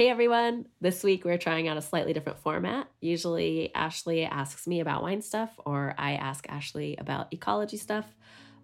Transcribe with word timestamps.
Hey 0.00 0.08
everyone! 0.08 0.64
This 0.80 1.04
week 1.04 1.26
we're 1.26 1.36
trying 1.36 1.68
out 1.68 1.76
a 1.76 1.82
slightly 1.82 2.14
different 2.14 2.38
format. 2.38 2.88
Usually, 3.02 3.70
Ashley 3.74 4.24
asks 4.24 4.66
me 4.66 4.80
about 4.80 5.02
wine 5.02 5.20
stuff, 5.20 5.50
or 5.66 5.94
I 5.98 6.14
ask 6.14 6.46
Ashley 6.48 6.96
about 6.96 7.30
ecology 7.34 7.76
stuff. 7.76 8.06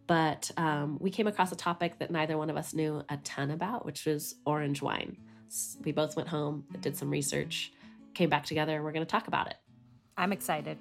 But 0.07 0.51
um, 0.57 0.97
we 0.99 1.11
came 1.11 1.27
across 1.27 1.53
a 1.53 1.57
topic 1.57 1.99
that 1.99 2.11
neither 2.11 2.39
one 2.39 2.49
of 2.49 2.57
us 2.57 2.73
knew 2.73 3.03
a 3.11 3.19
ton 3.19 3.51
about, 3.51 3.85
which 3.85 4.07
was 4.07 4.37
orange 4.47 4.81
wine. 4.81 5.19
We 5.85 5.93
both 5.93 6.17
went 6.17 6.31
home, 6.31 6.65
did 6.81 6.97
some 6.97 7.11
research, 7.11 7.71
came 8.15 8.31
back 8.31 8.47
together, 8.47 8.75
and 8.75 8.83
we're 8.83 8.93
going 8.93 9.05
to 9.05 9.13
talk 9.13 9.29
about 9.29 9.49
it. 9.49 9.57
I'm 10.17 10.33
excited. 10.33 10.79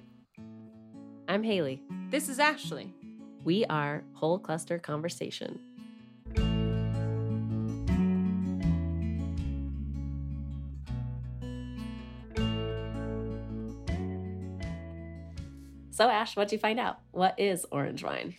I'm 1.28 1.42
Haley. 1.42 1.82
This 2.08 2.30
is 2.30 2.38
Ashley. 2.38 2.94
We 3.44 3.66
are 3.66 4.04
Whole 4.14 4.38
Cluster 4.38 4.78
Conversation. 4.78 5.60
So, 15.96 16.10
Ash, 16.10 16.36
what'd 16.36 16.52
you 16.52 16.58
find 16.58 16.78
out? 16.78 16.98
What 17.12 17.40
is 17.40 17.64
orange 17.72 18.04
wine? 18.04 18.34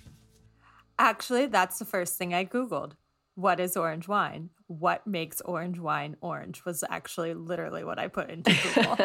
Actually, 1.00 1.48
that's 1.48 1.80
the 1.80 1.86
first 1.86 2.16
thing 2.16 2.32
I 2.32 2.46
Googled. 2.46 2.92
What 3.34 3.60
is 3.60 3.76
orange 3.76 4.08
wine? 4.08 4.52
What 4.68 5.08
makes 5.08 5.42
orange 5.42 5.80
wine 5.80 6.18
orange 6.22 6.64
was 6.66 6.84
actually 6.88 7.34
literally 7.34 7.84
what 7.84 7.98
I 7.98 8.10
put 8.10 8.30
into 8.30 8.56
Google. 8.76 8.98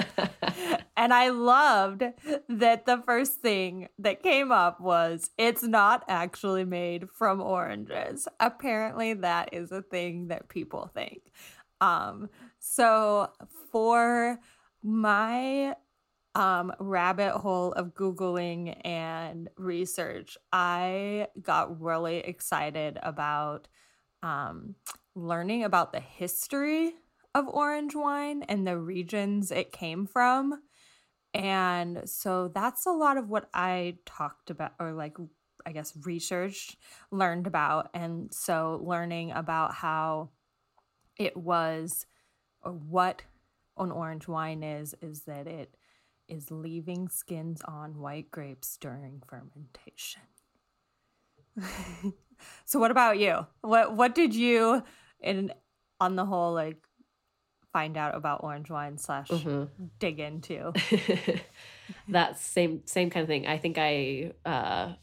and 0.99 1.15
I 1.15 1.31
loved 1.31 2.05
that 2.51 2.85
the 2.85 3.03
first 3.07 3.41
thing 3.41 3.89
that 3.99 4.23
came 4.23 4.53
up 4.53 4.83
was 4.83 5.31
it's 5.39 5.63
not 5.63 6.05
actually 6.07 6.67
made 6.67 7.09
from 7.09 7.41
oranges. 7.41 8.29
Apparently, 8.39 9.15
that 9.15 9.55
is 9.55 9.73
a 9.73 9.81
thing 9.81 10.29
that 10.29 10.51
people 10.51 10.91
think. 10.93 11.23
Um, 11.81 12.29
so 12.59 13.31
for 13.71 14.41
my 14.83 15.75
um, 16.35 16.73
rabbit 16.79 17.33
hole 17.33 17.73
of 17.73 17.95
Googling 17.95 18.79
and 18.87 19.49
research, 19.57 20.39
I 20.53 21.29
got 21.41 21.81
really 21.81 22.19
excited 22.19 22.99
about 23.03 23.69
um, 24.23 24.77
learning 25.15 25.65
about 25.65 25.93
the 25.93 26.01
history 26.01 26.95
of 27.35 27.49
orange 27.49 27.95
wine 27.95 28.43
and 28.45 28.67
the 28.67 28.79
regions 28.79 29.51
it 29.51 29.73
came 29.73 30.07
from. 30.07 30.63
And 31.35 32.03
so 32.05 32.49
that's 32.49 32.87
a 32.87 32.93
lot 32.93 33.17
of 33.17 33.29
what 33.29 33.49
I 33.55 33.97
talked 34.05 34.51
about, 34.51 34.73
or 34.79 34.93
like, 34.93 35.17
I 35.65 35.73
guess, 35.73 35.95
researched, 36.03 36.77
learned 37.11 37.47
about. 37.47 37.91
And 37.95 38.33
so 38.33 38.83
learning 38.85 39.33
about 39.33 39.75
how 39.75 40.31
it 41.17 41.37
was, 41.37 42.07
or 42.63 42.73
what 42.73 43.23
an 43.79 43.91
orange 43.91 44.29
wine 44.29 44.63
is, 44.63 44.95
is 45.01 45.23
that 45.23 45.47
it 45.47 45.75
is 46.33 46.51
leaving 46.51 47.09
skins 47.09 47.61
on 47.67 47.99
white 47.99 48.31
grapes 48.31 48.77
during 48.79 49.23
fermentation. 49.27 50.23
so 52.65 52.79
what 52.81 52.91
about 52.91 53.19
you? 53.19 53.47
What 53.61 53.95
what 53.95 54.15
did 54.15 54.35
you 54.35 54.83
in 55.21 55.53
on 56.01 56.17
the 56.17 56.25
whole 56.25 56.55
like 56.55 56.79
find 57.73 57.97
out 57.97 58.15
about 58.15 58.43
orange 58.43 58.71
wine 58.71 58.97
slash 58.97 59.29
mm-hmm. 59.29 59.65
dig 59.99 60.19
into? 60.19 60.73
that 62.09 62.39
same 62.39 62.81
same 62.87 63.11
kind 63.11 63.23
of 63.23 63.29
thing. 63.29 63.47
I 63.47 63.59
think 63.59 63.77
I 63.79 64.33
uh 64.47 64.95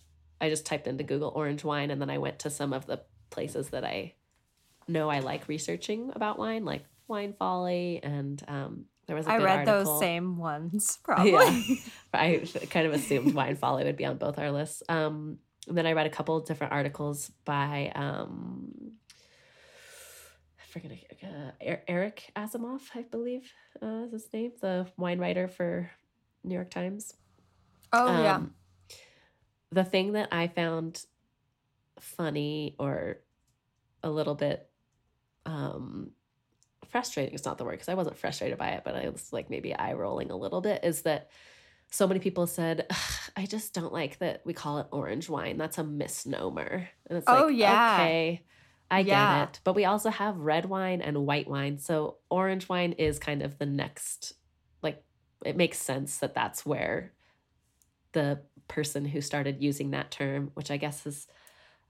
I 0.42 0.50
just 0.50 0.66
typed 0.66 0.88
into 0.88 1.04
Google 1.04 1.32
orange 1.36 1.64
wine 1.64 1.92
and 1.92 2.02
then 2.02 2.10
I 2.10 2.18
went 2.18 2.40
to 2.40 2.50
some 2.50 2.74
of 2.74 2.88
the 2.88 3.02
places 3.30 3.70
that 3.70 3.84
I 3.86 4.16
know 4.88 5.10
I 5.10 5.20
like 5.20 5.48
researching 5.48 6.12
about 6.16 6.40
wine, 6.40 6.66
like 6.66 6.86
Wine 7.08 7.34
Folly 7.38 8.00
and 8.02 8.42
um, 8.48 8.86
there 9.10 9.16
was 9.16 9.26
I 9.26 9.38
read 9.38 9.68
article. 9.68 9.96
those 9.96 10.00
same 10.00 10.38
ones 10.38 11.00
probably. 11.04 11.32
Yeah. 11.32 11.76
I 12.14 12.44
kind 12.70 12.86
of 12.86 12.94
assumed 12.94 13.34
Wine 13.34 13.56
Folly 13.56 13.84
would 13.84 13.98
be 13.98 14.06
on 14.06 14.18
both 14.18 14.38
our 14.38 14.52
lists. 14.52 14.84
Um, 14.88 15.40
and 15.68 15.76
then 15.76 15.88
I 15.88 15.94
read 15.94 16.06
a 16.06 16.12
couple 16.12 16.40
different 16.42 16.74
articles 16.74 17.32
by 17.44 17.92
um, 17.96 18.92
I 20.62 20.68
forget 20.68 20.92
uh, 21.24 21.76
Eric 21.88 22.32
Asimov, 22.36 22.82
I 22.94 23.02
believe 23.02 23.52
uh, 23.82 24.04
is 24.06 24.12
his 24.12 24.28
name, 24.32 24.52
the 24.62 24.86
wine 24.96 25.18
writer 25.18 25.48
for 25.48 25.90
New 26.44 26.54
York 26.54 26.70
Times. 26.70 27.16
Oh 27.92 28.10
um, 28.10 28.24
yeah. 28.24 28.42
The 29.72 29.84
thing 29.86 30.14
that 30.14 30.30
I 30.32 30.50
found 30.50 31.04
funny 32.00 32.76
or 32.78 33.22
a 34.04 34.10
little 34.12 34.36
bit 34.36 34.70
um 35.48 36.12
frustrating 36.90 37.34
is 37.34 37.46
not 37.46 37.58
the 37.58 37.64
word 37.64 37.74
because 37.74 37.90
I 37.90 37.94
wasn't 37.94 38.18
frustrated 38.18 38.58
by 38.58 38.70
it, 38.70 38.84
but 38.84 38.96
I 38.96 39.10
was 39.10 39.32
like 39.32 39.50
maybe 39.50 39.74
eye 39.74 39.94
rolling 39.94 40.32
a 40.32 40.38
little 40.38 40.62
bit 40.62 40.84
is 40.84 41.04
that 41.04 41.30
so 41.92 42.08
many 42.08 42.20
people 42.20 42.48
said, 42.48 42.88
I 43.36 43.46
just 43.46 43.74
don't 43.74 43.94
like 43.94 44.20
that 44.20 44.42
we 44.46 44.54
call 44.54 44.80
it 44.80 44.88
orange 44.92 45.30
wine. 45.30 45.58
That's 45.58 45.78
a 45.78 45.84
misnomer. 45.84 46.90
And 47.08 47.18
it's 47.18 47.28
oh, 47.28 47.48
like, 47.48 47.58
yeah. 47.58 47.96
okay, 47.96 48.44
I 48.92 49.00
yeah. 49.00 49.40
get 49.40 49.50
it. 49.50 49.60
But 49.64 49.76
we 49.76 49.86
also 49.86 50.10
have 50.10 50.38
red 50.38 50.66
wine 50.66 51.02
and 51.02 51.26
white 51.26 51.50
wine. 51.50 51.80
So 51.80 52.18
orange 52.30 52.70
wine 52.70 52.94
is 52.94 53.18
kind 53.18 53.42
of 53.42 53.58
the 53.58 53.66
next, 53.66 54.34
like, 54.84 55.04
it 55.46 55.58
makes 55.58 55.80
sense 55.80 56.18
that 56.18 56.36
that's 56.36 56.66
where 56.66 57.14
the 58.12 58.42
person 58.68 59.06
who 59.06 59.22
started 59.22 59.62
using 59.62 59.92
that 59.92 60.12
term, 60.12 60.52
which 60.54 60.70
I 60.70 60.78
guess 60.78 61.08
is, 61.08 61.28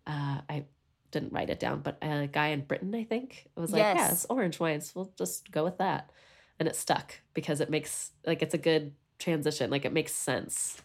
uh, 0.07 0.39
I 0.49 0.65
didn't 1.11 1.33
write 1.33 1.49
it 1.49 1.59
down, 1.59 1.81
but 1.81 1.97
a 2.01 2.27
guy 2.27 2.47
in 2.47 2.61
Britain, 2.61 2.93
I 2.95 3.03
think, 3.03 3.47
was 3.55 3.71
like, 3.71 3.79
yes. 3.79 3.97
yeah, 3.97 4.11
it's 4.11 4.25
orange 4.29 4.59
wines. 4.59 4.93
We'll 4.95 5.11
just 5.17 5.51
go 5.51 5.63
with 5.63 5.77
that. 5.77 6.11
And 6.59 6.67
it 6.67 6.75
stuck 6.75 7.19
because 7.33 7.61
it 7.61 7.69
makes, 7.69 8.11
like, 8.25 8.41
it's 8.41 8.53
a 8.53 8.59
good 8.59 8.93
transition. 9.17 9.69
Like, 9.69 9.85
it 9.85 9.93
makes 9.93 10.13
sense. 10.13 10.81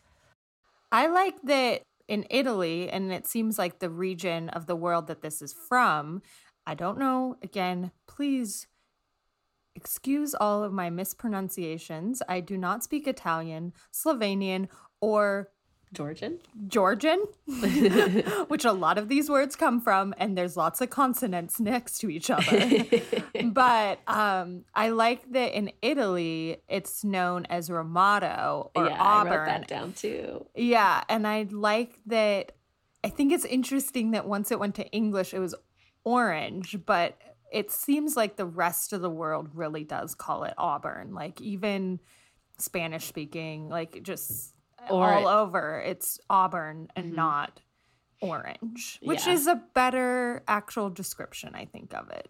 I 0.92 1.08
like 1.08 1.34
that 1.44 1.82
in 2.06 2.26
Italy, 2.30 2.90
and 2.90 3.12
it 3.12 3.26
seems 3.26 3.58
like 3.58 3.78
the 3.78 3.90
region 3.90 4.48
of 4.50 4.66
the 4.66 4.76
world 4.76 5.06
that 5.08 5.22
this 5.22 5.42
is 5.42 5.52
from. 5.52 6.22
I 6.66 6.74
don't 6.74 6.98
know. 6.98 7.36
Again, 7.42 7.90
please 8.06 8.66
excuse 9.74 10.34
all 10.34 10.62
of 10.62 10.72
my 10.72 10.90
mispronunciations. 10.90 12.22
I 12.28 12.40
do 12.40 12.56
not 12.56 12.84
speak 12.84 13.08
Italian, 13.08 13.72
Slovenian, 13.92 14.68
or 15.00 15.50
Georgian? 15.94 16.38
Georgian, 16.68 17.24
which 18.48 18.64
a 18.64 18.72
lot 18.72 18.98
of 18.98 19.08
these 19.08 19.30
words 19.30 19.56
come 19.56 19.80
from, 19.80 20.14
and 20.18 20.36
there's 20.36 20.56
lots 20.56 20.80
of 20.80 20.90
consonants 20.90 21.58
next 21.60 21.98
to 22.00 22.10
each 22.10 22.30
other. 22.30 22.84
but 23.44 24.00
um, 24.06 24.64
I 24.74 24.90
like 24.90 25.30
that 25.32 25.56
in 25.56 25.72
Italy, 25.80 26.58
it's 26.68 27.04
known 27.04 27.46
as 27.46 27.70
Ramato 27.70 28.70
or 28.74 28.86
yeah, 28.86 28.96
Auburn. 29.00 29.32
I 29.32 29.36
wrote 29.36 29.46
that 29.46 29.68
down 29.68 29.92
too. 29.92 30.46
Yeah, 30.54 31.02
and 31.08 31.26
I 31.26 31.46
like 31.50 31.98
that. 32.06 32.52
I 33.02 33.08
think 33.08 33.32
it's 33.32 33.44
interesting 33.44 34.12
that 34.12 34.26
once 34.26 34.50
it 34.50 34.58
went 34.58 34.74
to 34.76 34.86
English, 34.90 35.34
it 35.34 35.38
was 35.38 35.54
orange, 36.04 36.78
but 36.86 37.18
it 37.52 37.70
seems 37.70 38.16
like 38.16 38.36
the 38.36 38.46
rest 38.46 38.92
of 38.92 39.00
the 39.00 39.10
world 39.10 39.50
really 39.54 39.84
does 39.84 40.14
call 40.14 40.44
it 40.44 40.54
Auburn. 40.58 41.14
Like 41.14 41.40
even 41.40 42.00
Spanish 42.58 43.06
speaking, 43.06 43.68
like 43.68 44.02
just 44.02 44.53
or 44.90 45.12
all 45.12 45.28
over. 45.28 45.82
It's 45.84 46.18
auburn 46.28 46.88
and 46.96 47.06
mm-hmm. 47.06 47.16
not 47.16 47.60
orange, 48.20 48.98
which 49.02 49.26
yeah. 49.26 49.32
is 49.32 49.46
a 49.46 49.62
better 49.74 50.42
actual 50.48 50.90
description, 50.90 51.54
I 51.54 51.66
think, 51.66 51.94
of 51.94 52.10
it. 52.10 52.28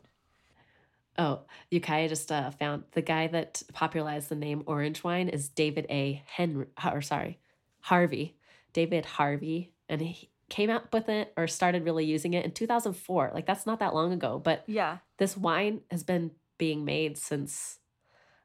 Oh, 1.16 1.42
Ukiah 1.70 2.09
just 2.09 2.32
uh, 2.32 2.50
found 2.50 2.84
the 2.92 3.03
guy 3.03 3.28
that 3.28 3.62
popularized 3.72 4.28
the 4.28 4.34
name 4.34 4.65
orange 4.66 5.04
wine 5.04 5.28
is 5.28 5.48
David 5.48 5.87
A. 5.88 6.22
Henry, 6.26 6.66
or 6.92 7.03
sorry, 7.03 7.38
Harvey. 7.81 8.37
David 8.75 9.06
Harvey. 9.06 9.72
And 9.88 10.03
he 10.03 10.28
came 10.50 10.69
up 10.69 10.92
with 10.92 11.09
it 11.09 11.32
or 11.36 11.47
started 11.47 11.84
really 11.84 12.04
using 12.04 12.34
it 12.34 12.44
in 12.44 12.50
2004. 12.50 13.31
Like, 13.32 13.47
that's 13.47 13.65
not 13.65 13.78
that 13.78 13.94
long 13.94 14.12
ago. 14.12 14.38
But 14.38 14.65
yeah, 14.66 14.98
this 15.16 15.36
wine 15.36 15.81
has 15.91 16.03
been 16.03 16.32
being 16.59 16.84
made 16.84 17.16
since 17.16 17.78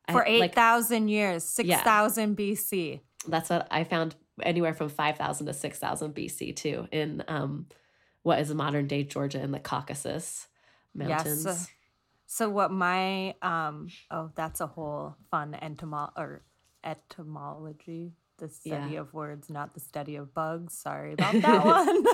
for 0.09 0.23
8,000 0.25 1.03
like, 1.03 1.09
years, 1.09 1.43
6,000 1.43 2.29
yeah. 2.29 2.35
BC 2.35 3.01
that's 3.29 3.49
what 3.49 3.67
I 3.71 3.83
found 3.83 4.15
anywhere 4.41 4.73
from 4.73 4.89
5,000 4.89 5.47
to 5.47 5.53
6,000 5.53 6.15
BC 6.15 6.55
too 6.55 6.87
in 6.91 7.23
um, 7.27 7.67
what 8.23 8.39
is 8.39 8.53
modern 8.53 8.87
day 8.87 9.03
Georgia 9.03 9.41
in 9.41 9.51
the 9.51 9.59
Caucasus 9.59 10.47
Mountains. 10.93 11.45
Yes. 11.45 11.69
So 12.31 12.47
what 12.47 12.71
my 12.71 13.33
um 13.41 13.89
oh 14.11 14.29
that's 14.35 14.61
a 14.61 14.67
whole 14.67 15.15
fun 15.31 15.57
entomo 15.59 16.11
or 16.15 16.43
etymology 16.83 18.13
the 18.37 18.47
study 18.47 18.93
yeah. 18.93 18.99
of 18.99 19.15
words 19.15 19.49
not 19.49 19.73
the 19.73 19.79
study 19.79 20.15
of 20.15 20.31
bugs 20.33 20.77
sorry 20.77 21.13
about 21.13 21.33
that 21.41 21.65
one 21.65 22.05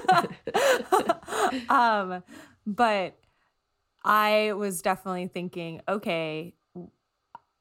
um 1.70 2.24
but 2.66 3.18
I 4.06 4.54
was 4.54 4.82
definitely 4.82 5.28
thinking 5.28 5.82
okay 5.88 6.56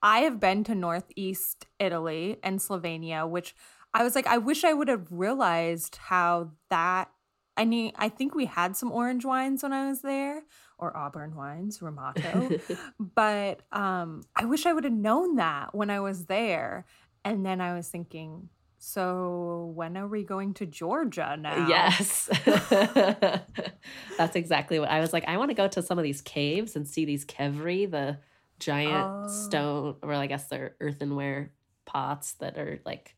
I 0.05 0.19
have 0.19 0.39
been 0.39 0.65
to 0.65 0.75
Northeast 0.75 1.67
Italy 1.81 2.37
and 2.43 2.61
Slovenia, 2.61 3.27
which 3.27 3.57
I 3.95 4.05
was 4.05 4.15
like, 4.15 4.27
I 4.27 4.37
wish 4.37 4.63
I 4.63 4.75
would 4.75 4.89
have 4.89 5.07
realized 5.11 5.97
how 5.97 6.51
that. 6.69 7.11
I 7.57 7.65
mean, 7.65 7.93
I 7.97 8.11
think 8.11 8.35
we 8.35 8.45
had 8.45 8.77
some 8.77 8.93
orange 8.93 9.25
wines 9.25 9.63
when 9.63 9.73
I 9.73 9.89
was 9.89 10.03
there, 10.03 10.43
or 10.77 10.95
Auburn 10.95 11.35
wines, 11.35 11.81
Ramato. 11.81 12.61
but 13.01 13.63
um, 13.73 14.25
I 14.37 14.45
wish 14.45 14.67
I 14.67 14.75
would 14.75 14.85
have 14.85 14.93
known 14.93 15.37
that 15.37 15.75
when 15.75 15.89
I 15.89 16.01
was 16.01 16.27
there. 16.27 16.85
And 17.25 17.47
then 17.47 17.63
I 17.63 17.75
was 17.75 17.89
thinking, 17.89 18.51
so 18.77 19.73
when 19.75 19.97
are 19.97 20.09
we 20.09 20.25
going 20.25 20.53
to 20.55 20.67
Georgia 20.67 21.39
now? 21.41 21.67
Yes. 21.67 22.29
That's 24.19 24.37
exactly 24.37 24.79
what 24.79 24.91
I 24.91 25.01
was 25.01 25.15
like. 25.15 25.25
I 25.27 25.39
want 25.39 25.51
to 25.51 25.55
go 25.55 25.69
to 25.69 25.81
some 25.81 25.97
of 25.97 26.05
these 26.05 26.21
caves 26.21 26.77
and 26.77 26.87
see 26.87 27.07
these 27.07 27.25
kevri, 27.25 27.91
the 27.91 28.19
giant 28.59 29.27
oh. 29.27 29.29
stone, 29.29 29.97
or 30.03 30.13
I 30.13 30.27
guess 30.27 30.49
they're 30.49 30.77
earthenware 30.81 31.53
pots 31.85 32.33
that 32.35 32.57
are 32.57 32.81
like 32.85 33.15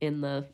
in 0.00 0.20
the 0.20 0.46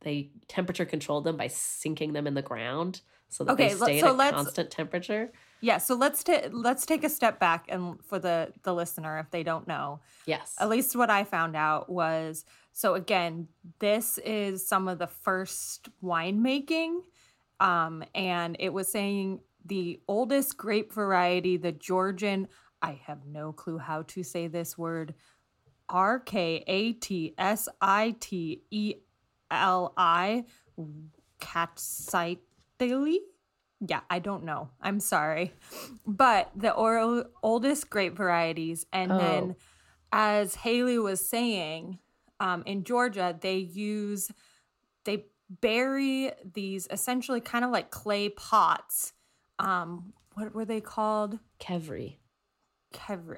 they 0.00 0.30
temperature 0.46 0.84
controlled 0.84 1.24
them 1.24 1.36
by 1.36 1.48
sinking 1.48 2.12
them 2.12 2.26
in 2.26 2.34
the 2.34 2.42
ground 2.42 3.00
so 3.28 3.44
that 3.44 3.52
okay, 3.52 3.68
they 3.68 3.74
stay 3.74 4.00
so 4.00 4.18
at 4.20 4.32
a 4.32 4.36
constant 4.36 4.70
temperature. 4.70 5.30
Yeah, 5.60 5.78
so 5.78 5.94
let's 5.94 6.24
ta- 6.24 6.48
let's 6.50 6.86
take 6.86 7.04
a 7.04 7.08
step 7.08 7.38
back 7.38 7.66
and 7.68 8.02
for 8.04 8.18
the 8.18 8.52
the 8.62 8.74
listener 8.74 9.18
if 9.18 9.30
they 9.30 9.42
don't 9.42 9.66
know. 9.68 10.00
Yes. 10.26 10.54
At 10.58 10.68
least 10.68 10.96
what 10.96 11.10
I 11.10 11.24
found 11.24 11.56
out 11.56 11.90
was 11.90 12.44
so 12.72 12.94
again, 12.94 13.48
this 13.80 14.18
is 14.18 14.66
some 14.66 14.88
of 14.88 14.98
the 14.98 15.06
first 15.06 15.88
winemaking 16.02 17.00
um 17.60 18.04
and 18.14 18.56
it 18.60 18.72
was 18.72 18.90
saying 18.90 19.40
the 19.66 20.00
oldest 20.08 20.56
grape 20.56 20.92
variety, 20.92 21.56
the 21.56 21.72
Georgian, 21.72 22.48
I 22.82 23.00
have 23.06 23.26
no 23.26 23.52
clue 23.52 23.78
how 23.78 24.02
to 24.02 24.22
say 24.22 24.46
this 24.46 24.76
word. 24.78 25.14
R 25.88 26.20
K 26.20 26.62
A 26.66 26.92
T 26.92 27.34
S 27.38 27.68
I 27.80 28.14
T 28.20 28.62
E 28.70 28.94
L 29.50 29.92
I 29.96 30.44
Katsiteli. 31.40 33.18
Yeah, 33.80 34.00
I 34.10 34.18
don't 34.18 34.44
know. 34.44 34.70
I'm 34.80 35.00
sorry. 35.00 35.52
But 36.06 36.50
the 36.56 36.72
or- 36.72 37.26
oldest 37.42 37.88
grape 37.90 38.16
varieties. 38.16 38.86
And 38.92 39.12
oh. 39.12 39.18
then, 39.18 39.56
as 40.12 40.56
Haley 40.56 40.98
was 40.98 41.26
saying, 41.26 41.98
um, 42.40 42.62
in 42.66 42.84
Georgia, 42.84 43.36
they 43.40 43.58
use, 43.58 44.30
they 45.04 45.26
bury 45.48 46.32
these 46.54 46.88
essentially 46.90 47.40
kind 47.40 47.64
of 47.64 47.70
like 47.70 47.90
clay 47.90 48.28
pots. 48.28 49.12
Um, 49.58 50.12
what 50.34 50.54
were 50.54 50.64
they 50.64 50.80
called? 50.80 51.38
Kevri. 51.60 52.16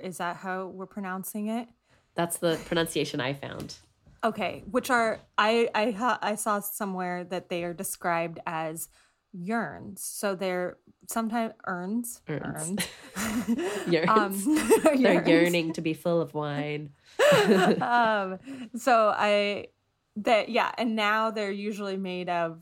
Is 0.02 0.18
that 0.18 0.36
how 0.36 0.66
we're 0.66 0.86
pronouncing 0.86 1.48
it? 1.48 1.68
That's 2.14 2.38
the 2.38 2.58
pronunciation 2.66 3.20
I 3.20 3.34
found. 3.34 3.76
Okay, 4.22 4.64
which 4.70 4.90
are 4.90 5.20
I 5.38 5.68
I 5.74 6.18
I 6.22 6.34
saw 6.34 6.60
somewhere 6.60 7.24
that 7.24 7.48
they 7.48 7.64
are 7.64 7.72
described 7.72 8.38
as 8.46 8.88
yearns. 9.32 10.02
So 10.02 10.34
they're 10.34 10.76
sometimes 11.08 11.54
urns. 11.66 12.20
Urns. 12.28 12.54
urns. 12.56 12.86
Um, 14.08 14.58
they're 14.82 15.26
yearning 15.28 15.72
to 15.74 15.80
be 15.80 15.94
full 15.94 16.20
of 16.20 16.34
wine. 16.34 16.90
um, 17.80 18.38
so 18.76 19.12
I 19.16 19.66
that 20.16 20.48
yeah, 20.48 20.72
and 20.78 20.96
now 20.96 21.30
they're 21.30 21.50
usually 21.50 21.96
made 21.96 22.28
of 22.28 22.60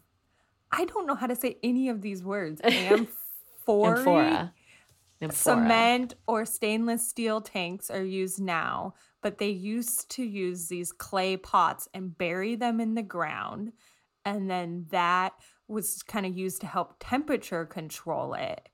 I 0.70 0.84
don't 0.84 1.06
know 1.06 1.14
how 1.14 1.26
to 1.26 1.36
say 1.36 1.58
any 1.62 1.88
of 1.88 2.02
these 2.02 2.22
words. 2.22 2.60
Amphora. 2.62 4.52
Amphora. 5.20 5.56
Cement 5.56 6.14
or 6.26 6.44
stainless 6.44 7.08
steel 7.08 7.40
tanks 7.40 7.90
are 7.90 8.04
used 8.04 8.40
now 8.40 8.94
but 9.22 9.38
they 9.38 9.48
used 9.48 10.10
to 10.12 10.22
use 10.22 10.68
these 10.68 10.92
clay 10.92 11.36
pots 11.36 11.88
and 11.92 12.16
bury 12.16 12.54
them 12.54 12.80
in 12.80 12.94
the 12.94 13.02
ground. 13.02 13.72
And 14.24 14.50
then 14.50 14.86
that 14.90 15.34
was 15.66 16.02
kind 16.02 16.24
of 16.24 16.36
used 16.36 16.60
to 16.60 16.66
help 16.66 16.94
temperature 17.00 17.64
control 17.64 18.34
it, 18.34 18.68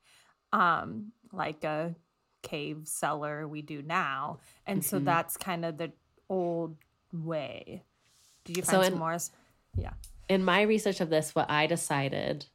um, 0.53 1.13
like 1.33 1.65
a 1.65 1.95
cave 2.43 2.83
cellar 2.85 3.49
we 3.49 3.63
do 3.63 3.83
now. 3.83 4.39
And 4.67 4.81
mm-hmm. 4.81 4.89
so 4.89 4.99
that's 4.99 5.37
kind 5.37 5.65
of 5.65 5.79
the 5.79 5.93
old 6.29 6.77
way. 7.13 7.83
Did 8.45 8.59
you 8.59 8.63
find 8.63 8.77
so 8.77 8.83
some 8.83 8.93
in, 8.93 8.99
more? 8.99 9.19
Yeah. 9.77 9.93
In 10.29 10.45
my 10.45 10.63
research 10.63 11.01
of 11.01 11.09
this, 11.09 11.35
what 11.35 11.51
I 11.51 11.67
decided, 11.67 12.47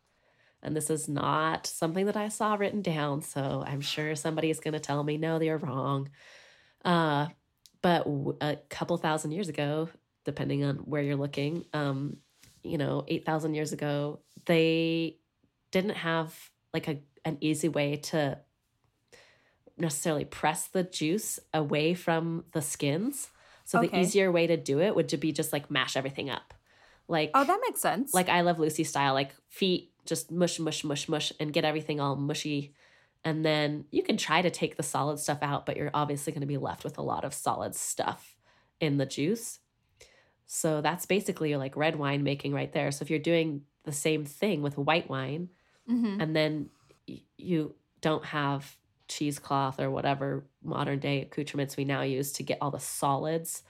and 0.61 0.75
this 0.75 0.89
is 0.89 1.07
not 1.07 1.67
something 1.67 2.06
that 2.07 2.17
I 2.17 2.27
saw 2.27 2.56
written 2.56 2.81
down, 2.81 3.21
so 3.21 3.63
I'm 3.65 3.81
sure 3.81 4.15
somebody 4.15 4.50
is 4.50 4.59
going 4.59 4.73
to 4.73 4.79
tell 4.79 5.03
me, 5.03 5.17
no, 5.17 5.39
they're 5.39 5.57
wrong. 5.57 6.09
Uh, 6.83 7.27
but 7.81 8.06
a 8.41 8.57
couple 8.69 8.97
thousand 8.97 9.31
years 9.31 9.47
ago, 9.47 9.89
depending 10.25 10.63
on 10.63 10.77
where 10.77 11.01
you're 11.01 11.15
looking, 11.15 11.65
um, 11.73 12.17
you 12.61 12.77
know, 12.77 13.06
8,000 13.07 13.53
years 13.53 13.71
ago, 13.71 14.19
they 14.45 15.17
didn't 15.71 15.95
have 15.95 16.35
like 16.73 16.88
a, 16.88 17.00
an 17.23 17.38
easy 17.39 17.69
way 17.69 17.97
to 17.97 18.38
necessarily 19.77 20.25
press 20.25 20.67
the 20.67 20.83
juice 20.83 21.39
away 21.53 21.94
from 21.94 22.44
the 22.51 22.62
skins. 22.62 23.29
So 23.63 23.79
okay. 23.79 23.88
the 23.88 24.00
easier 24.00 24.31
way 24.31 24.47
to 24.47 24.57
do 24.57 24.81
it 24.81 24.95
would 24.95 25.09
to 25.09 25.17
be 25.17 25.31
just 25.31 25.53
like 25.53 25.71
mash 25.71 25.95
everything 25.95 26.29
up. 26.29 26.53
Like 27.07 27.31
Oh, 27.33 27.44
that 27.44 27.59
makes 27.65 27.81
sense. 27.81 28.13
Like 28.13 28.27
I 28.29 28.41
love 28.41 28.59
Lucy 28.59 28.83
style, 28.83 29.13
like 29.13 29.33
feet 29.47 29.88
just 30.06 30.31
mush, 30.31 30.60
mush, 30.60 30.84
mush, 30.84 31.07
mush, 31.07 31.34
and 31.40 31.54
get 31.54 31.66
everything 31.66 32.00
all 32.00 32.16
mushy 32.16 32.74
and 33.24 33.44
then 33.44 33.86
you 33.92 34.04
can 34.04 34.18
try 34.18 34.42
to 34.42 34.50
take 34.50 34.78
the 34.78 34.84
solid 34.84 35.19
stuff 35.19 35.40
out, 35.42 35.66
but 35.66 35.75
you're 35.75 35.92
obviously 35.94 36.31
going 36.31 36.42
to 36.42 36.48
be 36.48 36.57
left 36.57 36.84
with 36.84 36.98
a 36.98 37.01
lot 37.01 37.25
of 37.25 37.34
solid 37.34 37.75
stuff 37.75 38.38
in 38.80 38.98
the 38.98 39.06
juice. 39.06 39.60
So 40.46 40.81
that's 40.81 41.06
basically 41.06 41.56
like 41.57 41.75
red 41.75 41.98
wine 41.98 42.24
making 42.24 42.54
right 42.54 42.72
there. 42.72 42.92
So 42.92 43.04
if 43.04 43.10
you're 43.10 43.19
doing 43.19 43.63
the 43.84 43.92
same 43.92 44.25
thing 44.25 44.62
with 44.62 44.78
white 44.78 45.10
wine 45.10 45.50
mm-hmm. 45.90 46.22
and 46.22 46.36
then 46.36 46.69
you 47.38 47.75
don't 48.01 48.25
have 48.25 48.78
cheesecloth 49.07 49.80
or 49.80 49.92
whatever 49.92 50.46
modern 50.63 51.00
day 51.00 51.22
accoutrements 51.22 51.75
we 51.75 51.84
now 51.84 52.01
use 52.01 52.31
to 52.34 52.44
get 52.44 52.60
all 52.62 52.72
the 52.72 52.80
solids 52.80 53.63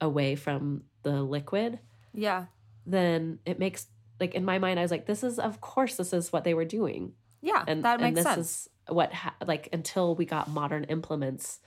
away 0.00 0.34
from 0.34 0.84
the 1.02 1.22
liquid. 1.22 1.78
Yeah. 2.14 2.46
Then 2.86 3.38
it 3.44 3.58
makes 3.58 3.86
like 4.20 4.34
in 4.34 4.44
my 4.44 4.58
mind 4.58 4.78
I 4.78 4.82
was 4.82 4.90
like 4.90 5.06
this 5.06 5.22
is 5.22 5.38
of 5.38 5.60
course 5.60 5.96
this 5.96 6.12
is 6.12 6.32
what 6.32 6.44
they 6.44 6.54
were 6.54 6.64
doing. 6.64 7.12
Yeah, 7.42 7.62
and 7.66 7.84
that 7.84 8.00
makes 8.00 8.08
and 8.08 8.16
this 8.16 8.24
sense. 8.24 8.46
is 8.46 8.68
what 8.88 9.12
ha- 9.12 9.34
like 9.46 9.68
until 9.72 10.14
we 10.14 10.24
got 10.24 10.48
modern 10.48 10.84
implements 10.84 11.60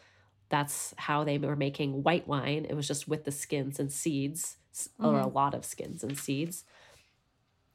that's 0.49 0.93
how 0.97 1.23
they 1.23 1.37
were 1.37 1.55
making 1.55 2.03
white 2.03 2.27
wine 2.27 2.65
it 2.69 2.75
was 2.75 2.87
just 2.87 3.07
with 3.07 3.25
the 3.25 3.31
skins 3.31 3.79
and 3.79 3.91
seeds 3.91 4.57
mm-hmm. 4.73 5.05
or 5.05 5.19
a 5.19 5.23
mm-hmm. 5.23 5.35
lot 5.35 5.53
of 5.53 5.65
skins 5.65 6.03
and 6.03 6.17
seeds 6.17 6.63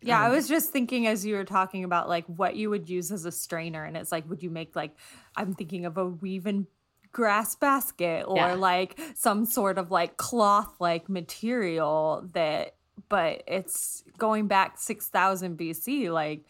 yeah 0.01 0.25
um, 0.25 0.31
i 0.31 0.35
was 0.35 0.49
just 0.49 0.71
thinking 0.71 1.07
as 1.07 1.25
you 1.25 1.35
were 1.35 1.45
talking 1.45 1.85
about 1.85 2.09
like 2.09 2.25
what 2.27 2.57
you 2.57 2.71
would 2.71 2.89
use 2.89 3.11
as 3.11 3.25
a 3.25 3.33
strainer 3.33 3.85
and 3.85 3.97
it's 3.97 4.13
like 4.13 4.29
would 4.29 4.43
you 4.43 4.51
make 4.51 4.75
like 4.77 4.97
i'm 5.37 5.55
thinking 5.55 5.85
of 5.85 5.97
a 5.99 6.07
weaving 6.07 6.67
grass 7.13 7.55
basket 7.57 8.25
or 8.27 8.37
yeah. 8.37 8.55
like 8.55 8.99
some 9.15 9.45
sort 9.45 9.77
of 9.77 9.91
like 9.91 10.17
cloth 10.17 10.75
like 10.81 11.09
material 11.09 12.27
that 12.33 12.75
but 13.13 13.43
it's 13.47 14.03
going 14.17 14.47
back 14.49 14.79
6000 14.79 15.59
bc 15.59 16.11
like 16.11 16.47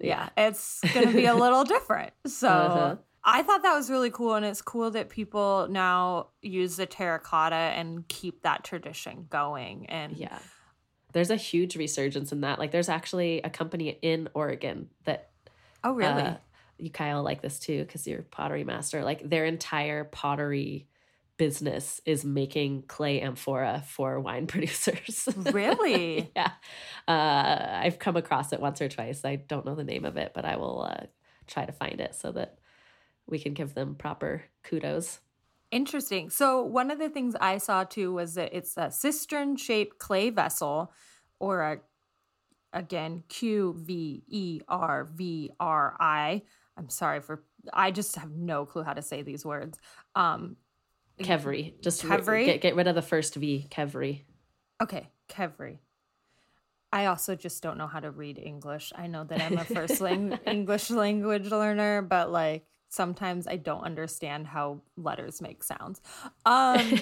yeah, 0.00 0.28
it's 0.36 0.80
going 0.92 1.08
to 1.08 1.12
be 1.12 1.26
a 1.26 1.34
little 1.44 1.64
different. 1.64 2.12
So 2.26 2.48
uh-huh. 2.48 2.96
I 3.22 3.42
thought 3.42 3.62
that 3.62 3.74
was 3.74 3.90
really 3.90 4.10
cool. 4.10 4.34
And 4.34 4.44
it's 4.44 4.62
cool 4.62 4.90
that 4.92 5.08
people 5.08 5.66
now 5.70 6.28
use 6.42 6.76
the 6.76 6.86
terracotta 6.86 7.54
and 7.54 8.06
keep 8.08 8.42
that 8.42 8.64
tradition 8.64 9.26
going. 9.30 9.86
And 9.86 10.16
yeah, 10.16 10.38
there's 11.12 11.30
a 11.30 11.36
huge 11.36 11.76
resurgence 11.76 12.32
in 12.32 12.42
that. 12.42 12.58
Like, 12.58 12.70
there's 12.70 12.88
actually 12.88 13.40
a 13.42 13.50
company 13.50 13.98
in 14.02 14.28
Oregon 14.34 14.88
that. 15.04 15.30
Oh, 15.82 15.92
really? 15.92 16.22
Uh, 16.22 16.36
you, 16.78 16.90
Kyle, 16.90 17.22
like 17.22 17.40
this 17.40 17.58
too, 17.58 17.84
because 17.84 18.06
you're 18.06 18.22
pottery 18.22 18.64
master. 18.64 19.04
Like, 19.04 19.28
their 19.28 19.44
entire 19.44 20.04
pottery 20.04 20.86
business 21.36 22.00
is 22.04 22.24
making 22.24 22.82
clay 22.82 23.20
amphora 23.20 23.82
for 23.86 24.20
wine 24.20 24.46
producers. 24.48 25.28
Really? 25.36 26.30
yeah. 26.36 26.52
Uh, 27.08 27.80
I've 27.82 27.98
come 27.98 28.16
across 28.16 28.52
it 28.52 28.60
once 28.60 28.80
or 28.80 28.88
twice. 28.88 29.24
I 29.24 29.36
don't 29.36 29.66
know 29.66 29.74
the 29.74 29.84
name 29.84 30.04
of 30.04 30.16
it, 30.16 30.32
but 30.34 30.44
I 30.44 30.56
will 30.56 30.82
uh, 30.82 31.06
try 31.46 31.64
to 31.64 31.72
find 31.72 32.00
it 32.00 32.14
so 32.14 32.32
that 32.32 32.58
we 33.26 33.38
can 33.38 33.54
give 33.54 33.74
them 33.74 33.94
proper 33.94 34.44
kudos. 34.62 35.20
Interesting. 35.70 36.30
So, 36.30 36.62
one 36.62 36.90
of 36.90 36.98
the 36.98 37.08
things 37.08 37.34
I 37.40 37.58
saw 37.58 37.84
too 37.84 38.12
was 38.12 38.34
that 38.34 38.54
it's 38.54 38.76
a 38.76 38.90
cistern 38.90 39.56
shaped 39.56 39.98
clay 39.98 40.30
vessel 40.30 40.92
or 41.40 41.62
a, 41.62 41.78
again, 42.72 43.24
Q 43.28 43.74
V 43.78 44.22
E 44.28 44.60
R 44.68 45.08
V 45.12 45.50
R 45.58 45.96
I. 45.98 46.42
I'm 46.76 46.88
sorry 46.90 47.20
for, 47.20 47.42
I 47.72 47.90
just 47.90 48.16
have 48.16 48.30
no 48.30 48.66
clue 48.66 48.82
how 48.82 48.92
to 48.92 49.02
say 49.02 49.22
these 49.22 49.44
words. 49.44 49.78
Um, 50.14 50.56
Kevri. 51.20 51.80
Just 51.80 52.02
Kevri? 52.02 52.44
get 52.46 52.60
get 52.60 52.76
rid 52.76 52.86
of 52.86 52.94
the 52.94 53.02
first 53.02 53.34
V. 53.34 53.66
Kevri. 53.70 54.22
Okay, 54.82 55.08
Kevri. 55.28 55.78
I 56.92 57.06
also 57.06 57.34
just 57.34 57.62
don't 57.62 57.76
know 57.76 57.88
how 57.88 58.00
to 58.00 58.10
read 58.10 58.38
English. 58.38 58.92
I 58.94 59.08
know 59.08 59.24
that 59.24 59.40
I'm 59.42 59.58
a 59.58 59.64
first 59.64 60.00
lang- 60.00 60.38
English 60.46 60.90
language 60.90 61.50
learner, 61.50 62.02
but 62.02 62.30
like 62.30 62.66
sometimes 62.88 63.46
I 63.46 63.56
don't 63.56 63.82
understand 63.82 64.46
how 64.46 64.80
letters 64.96 65.40
make 65.40 65.64
sounds. 65.64 66.00
Um, 66.46 67.00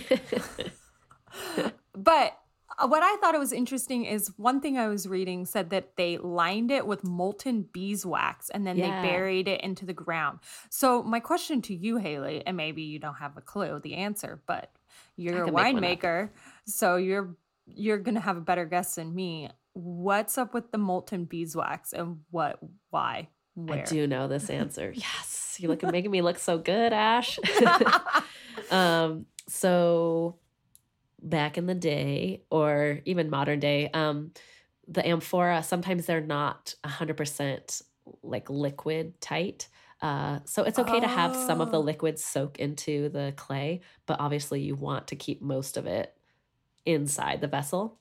but 1.92 2.38
what 2.86 3.02
I 3.02 3.16
thought 3.16 3.34
it 3.34 3.38
was 3.38 3.52
interesting 3.52 4.04
is 4.04 4.32
one 4.36 4.60
thing 4.60 4.78
I 4.78 4.88
was 4.88 5.06
reading 5.08 5.44
said 5.46 5.70
that 5.70 5.96
they 5.96 6.18
lined 6.18 6.70
it 6.70 6.86
with 6.86 7.04
molten 7.04 7.62
beeswax 7.72 8.48
and 8.50 8.66
then 8.66 8.76
Yeah. 8.76 9.02
they 9.02 9.08
buried 9.08 9.48
it 9.48 9.60
into 9.62 9.84
the 9.86 9.92
ground. 9.92 10.40
So 10.70 11.02
my 11.02 11.20
question 11.20 11.62
to 11.62 11.74
you, 11.74 11.96
Haley, 11.98 12.42
and 12.46 12.56
maybe 12.56 12.82
you 12.82 12.98
don't 12.98 13.14
have 13.16 13.36
a 13.36 13.40
clue 13.40 13.80
the 13.80 13.94
answer, 13.94 14.42
but 14.46 14.70
you're 15.16 15.42
a 15.42 15.44
can 15.44 15.54
make 15.54 15.74
one 15.74 15.76
up. 15.76 15.82
winemaker, 15.82 16.30
so 16.66 16.96
you're 16.96 17.36
you're 17.66 17.98
gonna 17.98 18.20
have 18.20 18.36
a 18.36 18.40
better 18.40 18.64
guess 18.64 18.96
than 18.96 19.14
me. 19.14 19.48
What's 19.74 20.36
up 20.36 20.52
with 20.52 20.72
the 20.72 20.78
molten 20.78 21.24
beeswax 21.26 21.92
and 21.92 22.20
what 22.30 22.58
why? 22.90 23.28
Where? 23.54 23.80
I 23.80 23.82
do 23.84 24.06
know 24.06 24.28
this 24.28 24.48
answer. 24.62 24.92
yes. 24.94 25.56
You're 25.58 25.70
looking 25.70 25.90
making 25.90 26.10
me 26.10 26.22
look 26.22 26.38
so 26.38 26.56
good, 26.58 26.92
Ash. 26.94 27.38
um, 28.70 29.26
so 29.48 30.36
back 31.22 31.58
in 31.58 31.66
the 31.66 31.74
day, 31.74 32.44
or 32.50 33.00
even 33.04 33.30
modern 33.30 33.60
day, 33.60 33.90
um, 33.90 34.32
the 34.88 35.06
amphora, 35.06 35.62
sometimes 35.62 36.06
they're 36.06 36.20
not 36.20 36.74
100% 36.84 37.82
like 38.22 38.50
liquid 38.50 39.20
tight. 39.20 39.68
Uh, 40.00 40.40
so 40.44 40.64
it's 40.64 40.78
okay 40.80 40.98
to 41.00 41.06
have 41.08 41.36
some 41.36 41.60
of 41.60 41.70
the 41.70 41.80
Oh. 41.80 41.82
liquids 41.82 42.24
soak 42.24 42.58
into 42.58 43.08
the 43.08 43.32
clay, 43.36 43.80
but 44.06 44.18
obviously 44.20 44.60
you 44.60 44.74
want 44.74 45.08
to 45.08 45.16
keep 45.16 45.40
most 45.40 45.76
of 45.76 45.86
it 45.86 46.16
inside 46.86 47.40
the 47.40 47.48
vessel. 47.48 48.00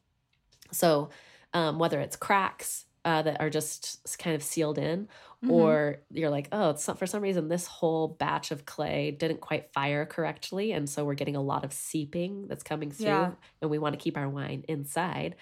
So 0.71 1.09
um, 1.53 1.79
whether 1.79 1.99
it's 1.99 2.15
cracks 2.15 2.85
uh, 3.05 3.21
that 3.23 3.41
are 3.41 3.49
just 3.49 4.17
kind 4.19 4.35
of 4.35 4.43
sealed 4.43 4.77
in, 4.77 5.09
Mhm. 5.43 5.49
or 5.51 6.03
you're 6.11 6.29
like, 6.29 6.49
oh, 6.51 6.69
it's 6.71 6.87
not, 6.87 6.99
for 6.99 7.07
some 7.07 7.23
reason 7.23 7.47
this 7.47 7.65
whole 7.67 8.07
batch 8.07 8.51
of 8.51 8.65
clay 8.65 9.11
didn't 9.11 9.41
quite 9.41 9.73
fire 9.73 10.05
correctly, 10.05 10.71
and 10.71 10.89
so 10.89 11.03
we're 11.05 11.15
getting 11.15 11.35
a 11.35 11.41
lot 11.41 11.63
of 11.65 11.73
seeping 11.73 12.47
that's 12.47 12.63
coming 12.63 12.91
through, 12.91 13.07
Yeah. 13.07 13.31
and 13.61 13.71
we 13.71 13.79
want 13.79 13.93
to 13.93 13.99
keep 13.99 14.17
our 14.17 14.29
wine 14.29 14.63
inside. 14.67 15.35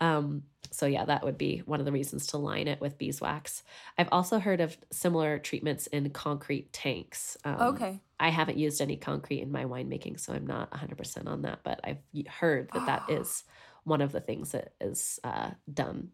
Um, 0.00 0.44
so 0.70 0.86
yeah, 0.86 1.04
that 1.04 1.24
would 1.24 1.36
be 1.36 1.58
one 1.66 1.80
of 1.80 1.86
the 1.86 1.92
reasons 1.92 2.28
to 2.28 2.38
line 2.38 2.68
it 2.68 2.80
with 2.80 2.96
beeswax. 2.96 3.62
I've 3.98 4.08
also 4.12 4.38
heard 4.38 4.60
of 4.60 4.78
similar 4.92 5.38
treatments 5.38 5.88
in 5.88 6.10
concrete 6.10 6.72
tanks. 6.72 7.36
Um, 7.44 7.74
okay. 7.74 8.00
I 8.20 8.28
haven't 8.30 8.58
used 8.58 8.80
any 8.80 8.96
concrete 8.96 9.40
in 9.42 9.50
my 9.50 9.64
winemaking, 9.64 10.20
so 10.20 10.32
I'm 10.32 10.46
not 10.46 10.70
100% 10.72 11.26
on 11.26 11.42
that, 11.42 11.60
but 11.64 11.80
I've 11.84 11.98
heard 12.28 12.70
that 12.72 12.86
that 12.86 13.04
is 13.10 13.44
one 13.84 14.00
of 14.00 14.12
the 14.12 14.20
things 14.20 14.52
that 14.52 14.74
is 14.80 15.18
uh, 15.24 15.50
done. 15.72 16.12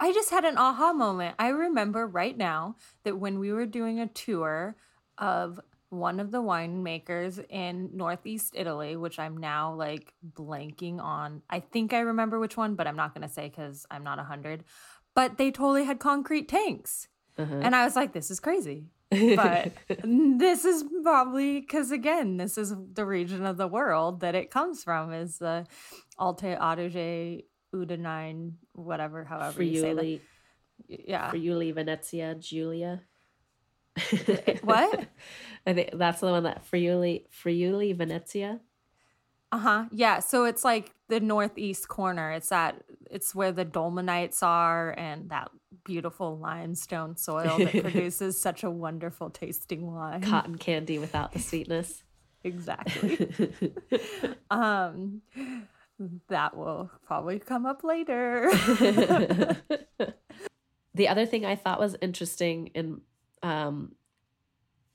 I 0.00 0.12
just 0.12 0.30
had 0.30 0.44
an 0.44 0.56
aha 0.56 0.92
moment. 0.92 1.34
I 1.38 1.48
remember 1.48 2.06
right 2.06 2.36
now 2.36 2.76
that 3.04 3.18
when 3.18 3.38
we 3.38 3.52
were 3.52 3.66
doing 3.66 4.00
a 4.00 4.06
tour 4.06 4.76
of 5.18 5.60
one 5.90 6.20
of 6.20 6.30
the 6.30 6.42
winemakers 6.42 7.42
in 7.48 7.90
Northeast 7.94 8.54
Italy, 8.56 8.96
which 8.96 9.18
I'm 9.18 9.36
now 9.36 9.74
like 9.74 10.12
blanking 10.34 11.00
on. 11.00 11.42
I 11.48 11.60
think 11.60 11.92
I 11.92 12.00
remember 12.00 12.38
which 12.38 12.56
one, 12.56 12.74
but 12.74 12.86
I'm 12.86 12.96
not 12.96 13.14
going 13.14 13.26
to 13.26 13.32
say 13.32 13.48
because 13.48 13.86
I'm 13.90 14.04
not 14.04 14.18
100. 14.18 14.64
But 15.14 15.38
they 15.38 15.50
totally 15.50 15.84
had 15.84 15.98
concrete 15.98 16.48
tanks. 16.48 17.08
Uh-huh. 17.38 17.60
And 17.62 17.74
I 17.74 17.84
was 17.84 17.96
like, 17.96 18.12
this 18.12 18.30
is 18.30 18.40
crazy. 18.40 18.86
But 19.10 19.72
this 20.04 20.64
is 20.64 20.84
probably 21.02 21.60
because, 21.60 21.90
again, 21.90 22.36
this 22.36 22.58
is 22.58 22.74
the 22.92 23.06
region 23.06 23.46
of 23.46 23.56
the 23.56 23.68
world 23.68 24.20
that 24.20 24.34
it 24.34 24.50
comes 24.50 24.84
from 24.84 25.12
is 25.12 25.38
the 25.38 25.66
Alto 26.20 26.54
Adige 26.54 27.44
Udinine, 27.74 28.52
whatever, 28.72 29.24
however 29.24 29.62
you 29.62 29.80
say 29.80 29.92
that. 29.94 30.00
Friuli, 30.00 30.20
Yeah. 30.88 31.30
Friuli, 31.30 31.72
Venezia, 31.72 32.34
Giulia. 32.34 33.02
What? 34.62 35.06
I 35.66 35.72
think 35.74 35.90
that's 35.94 36.20
the 36.20 36.26
one 36.26 36.44
that 36.44 36.64
Friuli, 36.66 37.26
Friuli, 37.30 37.92
Venezia. 37.92 38.60
Uh 39.50 39.58
huh. 39.58 39.84
Yeah. 39.90 40.20
So 40.20 40.44
it's 40.44 40.64
like 40.64 40.92
the 41.08 41.20
northeast 41.20 41.88
corner. 41.88 42.30
It's 42.32 42.50
that. 42.50 42.82
It's 43.10 43.34
where 43.34 43.50
the 43.52 43.64
dolomonites 43.64 44.42
are, 44.42 44.90
and 44.98 45.30
that 45.30 45.50
beautiful 45.84 46.38
limestone 46.38 47.16
soil 47.16 47.56
that 47.58 47.72
produces 47.82 48.38
such 48.40 48.62
a 48.62 48.70
wonderful 48.70 49.30
tasting 49.30 49.90
wine. 49.90 50.20
Cotton 50.22 50.56
candy 50.58 50.98
without 50.98 51.32
the 51.32 51.38
sweetness. 51.38 52.02
Exactly. 52.44 53.28
um, 54.48 55.22
that 56.28 56.56
will 56.56 56.90
probably 57.06 57.38
come 57.38 57.66
up 57.66 57.84
later. 57.84 58.50
the 60.94 61.08
other 61.08 61.26
thing 61.26 61.44
I 61.44 61.56
thought 61.56 61.80
was 61.80 61.96
interesting 62.00 62.68
in 62.68 63.00
um 63.42 63.92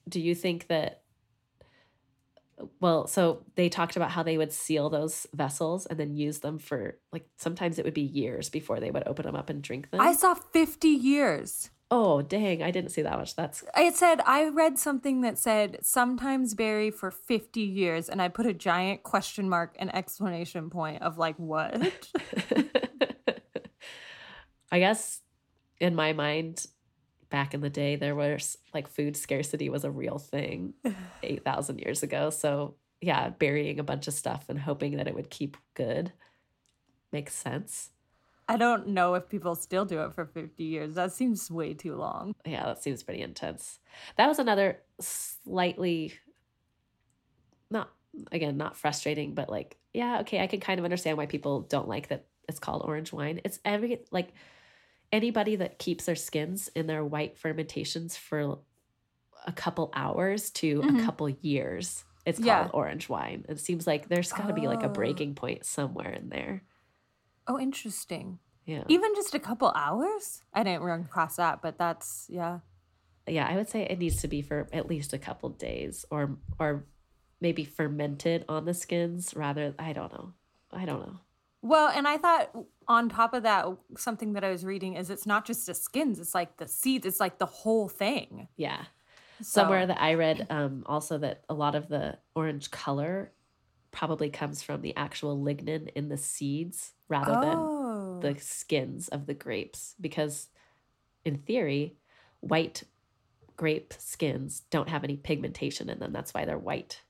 do 0.09 0.19
you 0.19 0.35
think 0.35 0.67
that 0.67 1.03
well, 2.79 3.07
so 3.07 3.43
they 3.55 3.69
talked 3.69 3.95
about 3.95 4.11
how 4.11 4.23
they 4.23 4.37
would 4.37 4.53
seal 4.53 4.89
those 4.89 5.27
vessels 5.33 5.85
and 5.85 5.99
then 5.99 6.15
use 6.15 6.39
them 6.39 6.59
for 6.59 6.97
like 7.11 7.27
sometimes 7.37 7.79
it 7.79 7.85
would 7.85 7.93
be 7.93 8.01
years 8.01 8.49
before 8.49 8.79
they 8.79 8.91
would 8.91 9.07
open 9.07 9.25
them 9.25 9.35
up 9.35 9.49
and 9.49 9.61
drink 9.61 9.89
them. 9.89 10.01
I 10.01 10.13
saw 10.13 10.33
50 10.33 10.87
years. 10.87 11.69
Oh, 11.95 12.23
dang, 12.23 12.63
I 12.63 12.71
didn't 12.71 12.89
see 12.89 13.03
that 13.03 13.19
much. 13.19 13.35
That's 13.35 13.63
It 13.77 13.93
said, 13.95 14.19
I 14.25 14.49
read 14.49 14.79
something 14.79 15.21
that 15.21 15.37
said 15.37 15.77
sometimes 15.83 16.55
bury 16.55 16.89
for 16.89 17.11
50 17.11 17.61
years, 17.61 18.09
and 18.09 18.19
I 18.19 18.29
put 18.29 18.47
a 18.47 18.53
giant 18.53 19.03
question 19.03 19.47
mark 19.47 19.75
and 19.77 19.93
explanation 19.95 20.71
point 20.71 21.03
of 21.03 21.19
like, 21.19 21.35
what? 21.37 22.09
I 24.71 24.79
guess 24.79 25.21
in 25.79 25.93
my 25.93 26.13
mind, 26.13 26.65
back 27.29 27.53
in 27.53 27.61
the 27.61 27.69
day, 27.69 27.95
there 27.95 28.15
was 28.15 28.57
like 28.73 28.87
food 28.87 29.15
scarcity 29.15 29.69
was 29.69 29.83
a 29.83 29.91
real 29.91 30.17
thing 30.17 30.73
8,000 31.23 31.77
years 31.77 32.01
ago. 32.01 32.31
So, 32.31 32.73
yeah, 33.01 33.29
burying 33.29 33.79
a 33.79 33.83
bunch 33.83 34.07
of 34.07 34.15
stuff 34.15 34.45
and 34.49 34.57
hoping 34.57 34.97
that 34.97 35.07
it 35.07 35.13
would 35.13 35.29
keep 35.29 35.57
good 35.75 36.11
makes 37.11 37.35
sense. 37.35 37.91
I 38.47 38.57
don't 38.57 38.87
know 38.89 39.13
if 39.15 39.29
people 39.29 39.55
still 39.55 39.85
do 39.85 40.01
it 40.01 40.13
for 40.13 40.25
50 40.25 40.63
years. 40.63 40.95
That 40.95 41.13
seems 41.13 41.49
way 41.49 41.73
too 41.73 41.95
long. 41.95 42.33
Yeah, 42.45 42.65
that 42.65 42.83
seems 42.83 43.01
pretty 43.03 43.21
intense. 43.21 43.79
That 44.17 44.27
was 44.27 44.39
another 44.39 44.81
slightly, 44.99 46.13
not, 47.69 47.91
again, 48.31 48.57
not 48.57 48.75
frustrating, 48.77 49.33
but 49.33 49.49
like, 49.49 49.77
yeah, 49.93 50.19
okay, 50.21 50.41
I 50.41 50.47
can 50.47 50.59
kind 50.59 50.79
of 50.79 50.83
understand 50.83 51.17
why 51.17 51.25
people 51.25 51.61
don't 51.61 51.87
like 51.87 52.09
that 52.09 52.25
it's 52.49 52.59
called 52.59 52.81
orange 52.83 53.13
wine. 53.13 53.39
It's 53.45 53.59
every, 53.63 54.03
like, 54.11 54.33
anybody 55.13 55.55
that 55.57 55.79
keeps 55.79 56.05
their 56.05 56.15
skins 56.15 56.67
in 56.75 56.87
their 56.87 57.05
white 57.05 57.37
fermentations 57.37 58.17
for 58.17 58.59
a 59.47 59.51
couple 59.53 59.91
hours 59.93 60.49
to 60.51 60.81
Mhm. 60.81 60.99
a 60.99 61.03
couple 61.05 61.29
years, 61.29 62.03
it's 62.25 62.39
called 62.39 62.67
Yeah. 62.67 62.71
orange 62.73 63.07
wine. 63.07 63.45
It 63.47 63.59
seems 63.59 63.87
like 63.87 64.09
there's 64.09 64.33
got 64.33 64.47
to 64.47 64.53
be 64.53 64.67
like 64.67 64.83
a 64.83 64.89
Oh. 64.89 64.89
breaking 64.89 65.35
point 65.35 65.65
somewhere 65.65 66.11
in 66.11 66.29
there. 66.29 66.63
Oh, 67.47 67.59
interesting. 67.59 68.39
Yeah. 68.65 68.83
Even 68.87 69.13
just 69.15 69.33
a 69.35 69.39
couple 69.39 69.71
hours? 69.75 70.43
I 70.53 70.63
didn't 70.63 70.83
run 70.83 71.01
across 71.01 71.35
that, 71.35 71.61
but 71.61 71.77
that's, 71.77 72.27
yeah. 72.29 72.59
yeah 73.27 73.47
i 73.47 73.55
would 73.55 73.69
say 73.69 73.83
it 73.83 73.99
needs 73.99 74.17
to 74.21 74.27
be 74.27 74.41
for 74.41 74.67
at 74.73 74.87
least 74.89 75.13
a 75.13 75.17
couple 75.17 75.49
days 75.49 76.05
or 76.11 76.37
or 76.59 76.83
maybe 77.39 77.63
fermented 77.63 78.43
on 78.49 78.65
the 78.65 78.73
skins 78.73 79.33
rather 79.35 79.73
i 79.79 79.93
don't 79.93 80.11
know 80.11 80.33
i 80.71 80.83
don't 80.85 80.99
know 81.07 81.19
Well, 81.61 81.87
and 81.95 82.05
I 82.07 82.17
thought 82.17 82.51
on 82.87 83.07
top 83.07 83.33
of 83.33 83.43
that, 83.43 83.65
something 83.97 84.33
that 84.33 84.43
I 84.43 84.51
was 84.51 84.65
reading 84.65 84.95
is 84.99 85.09
it's 85.09 85.25
not 85.25 85.45
just 85.45 85.65
the 85.65 85.73
skins, 85.73 86.19
it's 86.19 86.35
like 86.35 86.57
the 86.57 86.67
seeds, 86.67 87.05
it's 87.05 87.21
like 87.21 87.37
the 87.39 87.51
whole 87.63 87.87
thing. 87.87 88.47
yeah 88.57 88.81
So- 89.39 89.61
somewhere 89.61 89.85
that 89.87 89.99
i 90.01 90.11
read 90.15 90.37
um 90.49 90.83
also 90.85 91.17
that 91.23 91.43
a 91.47 91.55
lot 91.63 91.75
of 91.79 91.87
the 91.87 92.17
orange 92.35 92.67
color 92.71 93.31
probably 93.93 94.29
comes 94.31 94.63
from 94.63 94.81
the 94.81 94.95
actual 94.97 95.39
lignin 95.41 95.89
in 95.95 96.09
the 96.09 96.17
seeds 96.17 96.95
rather 97.09 97.37
than 97.37 97.71
oh. 97.71 98.19
the 98.21 98.37
skins 98.39 99.09
of 99.09 99.27
the 99.27 99.35
grapes 99.35 99.95
because 100.01 100.49
in 101.25 101.37
theory 101.37 101.97
white 102.41 102.83
grape 103.57 103.93
skins 103.97 104.61
don't 104.71 104.89
have 104.89 105.03
any 105.03 105.17
pigmentation 105.17 105.89
in 105.89 105.99
them 105.99 106.13
that's 106.13 106.33
why 106.33 106.45
they're 106.45 106.57
white 106.59 107.03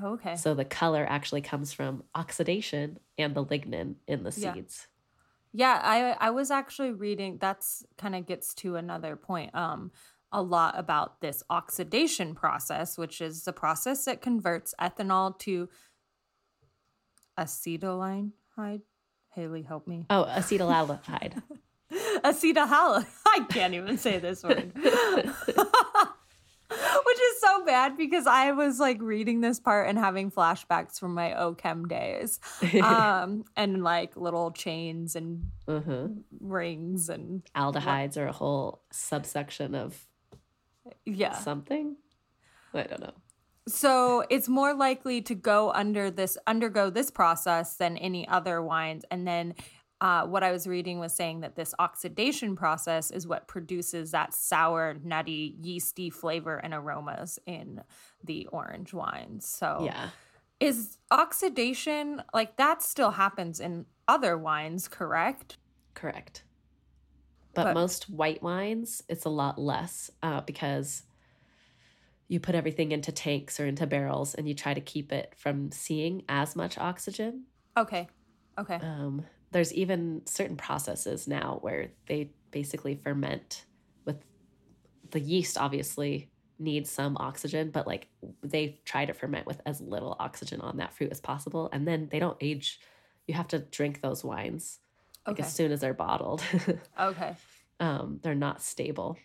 Oh, 0.00 0.12
okay. 0.14 0.42
so 0.42 0.54
the 0.54 0.64
color 0.64 1.06
actually 1.08 1.42
comes 1.42 1.72
from 1.72 2.04
oxidation 2.14 2.98
and 3.18 3.34
the 3.34 3.44
lignin 3.44 3.96
in 4.06 4.24
the 4.24 4.32
Yeah. 4.36 4.56
seeds 4.56 4.88
Yeah, 5.52 5.80
I 5.82 6.28
I 6.28 6.30
was 6.30 6.50
actually 6.50 6.92
reading 6.92 7.38
that's 7.38 7.84
kind 7.98 8.14
of 8.14 8.26
gets 8.26 8.54
to 8.56 8.76
another 8.76 9.16
point 9.16 9.54
um 9.54 9.92
a 10.32 10.42
lot 10.42 10.78
about 10.78 11.20
this 11.20 11.42
oxidation 11.50 12.34
process, 12.34 12.98
which 12.98 13.20
is 13.20 13.44
the 13.44 13.52
process 13.52 14.04
that 14.06 14.22
converts 14.22 14.74
ethanol 14.80 15.38
to 15.40 15.68
acetylene. 17.38 18.32
Hi, 18.56 18.80
Haley, 19.34 19.62
help 19.62 19.86
me. 19.86 20.06
Oh, 20.10 20.24
acetaldehyde. 20.24 21.42
Acetaldehyde. 21.92 23.06
I 23.26 23.46
can't 23.48 23.74
even 23.74 23.98
say 23.98 24.18
this 24.18 24.42
word. 24.42 24.72
Which 26.68 27.20
is 27.20 27.40
so 27.40 27.64
bad 27.64 27.96
because 27.96 28.26
I 28.26 28.50
was 28.52 28.80
like 28.80 29.00
reading 29.00 29.40
this 29.40 29.60
part 29.60 29.88
and 29.88 29.96
having 29.96 30.32
flashbacks 30.32 30.98
from 30.98 31.14
my 31.14 31.30
OChem 31.30 31.88
days. 31.88 32.40
Um, 32.82 33.44
and 33.56 33.84
like 33.84 34.16
little 34.16 34.50
chains 34.50 35.16
and 35.16 35.50
uh-huh. 35.68 36.08
rings 36.40 37.08
and 37.08 37.42
Aldehydes 37.54 38.16
are 38.16 38.26
a 38.26 38.32
whole 38.32 38.82
subsection 38.90 39.74
of 39.74 40.06
yeah. 41.04 41.36
something. 41.36 41.96
I 42.74 42.82
don't 42.82 43.00
know. 43.00 43.14
So 43.68 44.24
it's 44.30 44.48
more 44.48 44.74
likely 44.74 45.22
to 45.22 45.34
go 45.34 45.72
under 45.72 46.10
this 46.10 46.38
undergo 46.46 46.88
this 46.88 47.10
process 47.10 47.76
than 47.76 47.96
any 47.96 48.26
other 48.28 48.62
wines. 48.62 49.04
And 49.10 49.26
then 49.26 49.54
uh, 50.00 50.26
what 50.26 50.42
I 50.42 50.52
was 50.52 50.66
reading 50.66 50.98
was 50.98 51.14
saying 51.14 51.40
that 51.40 51.56
this 51.56 51.74
oxidation 51.78 52.54
process 52.54 53.10
is 53.10 53.26
what 53.26 53.48
produces 53.48 54.10
that 54.10 54.34
sour, 54.34 54.96
nutty, 55.02 55.56
yeasty 55.60 56.10
flavor 56.10 56.58
and 56.58 56.74
aromas 56.74 57.38
in 57.46 57.80
the 58.22 58.46
orange 58.52 58.92
wines. 58.92 59.46
So 59.46 59.82
yeah. 59.84 60.10
Is 60.58 60.96
oxidation 61.10 62.22
like 62.32 62.56
that 62.56 62.80
still 62.80 63.10
happens 63.10 63.60
in 63.60 63.84
other 64.08 64.38
wines, 64.38 64.88
correct? 64.88 65.58
Correct. 65.92 66.44
But, 67.52 67.64
but 67.64 67.74
most 67.74 68.08
white 68.08 68.42
wines, 68.42 69.02
it's 69.08 69.26
a 69.26 69.30
lot 69.30 69.58
less 69.58 70.10
uh, 70.22 70.40
because 70.42 71.02
you 72.28 72.40
put 72.40 72.54
everything 72.54 72.92
into 72.92 73.12
tanks 73.12 73.60
or 73.60 73.66
into 73.66 73.86
barrels 73.86 74.34
and 74.34 74.48
you 74.48 74.54
try 74.54 74.74
to 74.74 74.80
keep 74.80 75.12
it 75.12 75.32
from 75.36 75.70
seeing 75.70 76.24
as 76.28 76.56
much 76.56 76.76
oxygen. 76.78 77.44
Okay. 77.76 78.08
Okay. 78.58 78.76
Um, 78.76 79.24
there's 79.52 79.72
even 79.74 80.22
certain 80.26 80.56
processes 80.56 81.28
now 81.28 81.58
where 81.60 81.88
they 82.06 82.30
basically 82.50 82.96
ferment 82.96 83.64
with 84.04 84.16
the 85.10 85.20
yeast, 85.20 85.56
obviously 85.56 86.30
needs 86.58 86.90
some 86.90 87.16
oxygen, 87.18 87.70
but 87.70 87.86
like 87.86 88.08
they 88.42 88.80
try 88.84 89.04
to 89.04 89.12
ferment 89.12 89.46
with 89.46 89.60
as 89.66 89.80
little 89.80 90.16
oxygen 90.18 90.60
on 90.60 90.78
that 90.78 90.94
fruit 90.94 91.10
as 91.10 91.20
possible. 91.20 91.68
And 91.72 91.86
then 91.86 92.08
they 92.10 92.18
don't 92.18 92.36
age. 92.40 92.80
You 93.28 93.34
have 93.34 93.48
to 93.48 93.58
drink 93.58 94.00
those 94.00 94.24
wines 94.24 94.78
like 95.26 95.34
okay. 95.34 95.46
as 95.46 95.52
soon 95.52 95.70
as 95.72 95.80
they're 95.80 95.94
bottled. 95.94 96.42
okay. 97.00 97.36
Um, 97.78 98.20
they're 98.22 98.34
not 98.34 98.62
stable. 98.62 99.18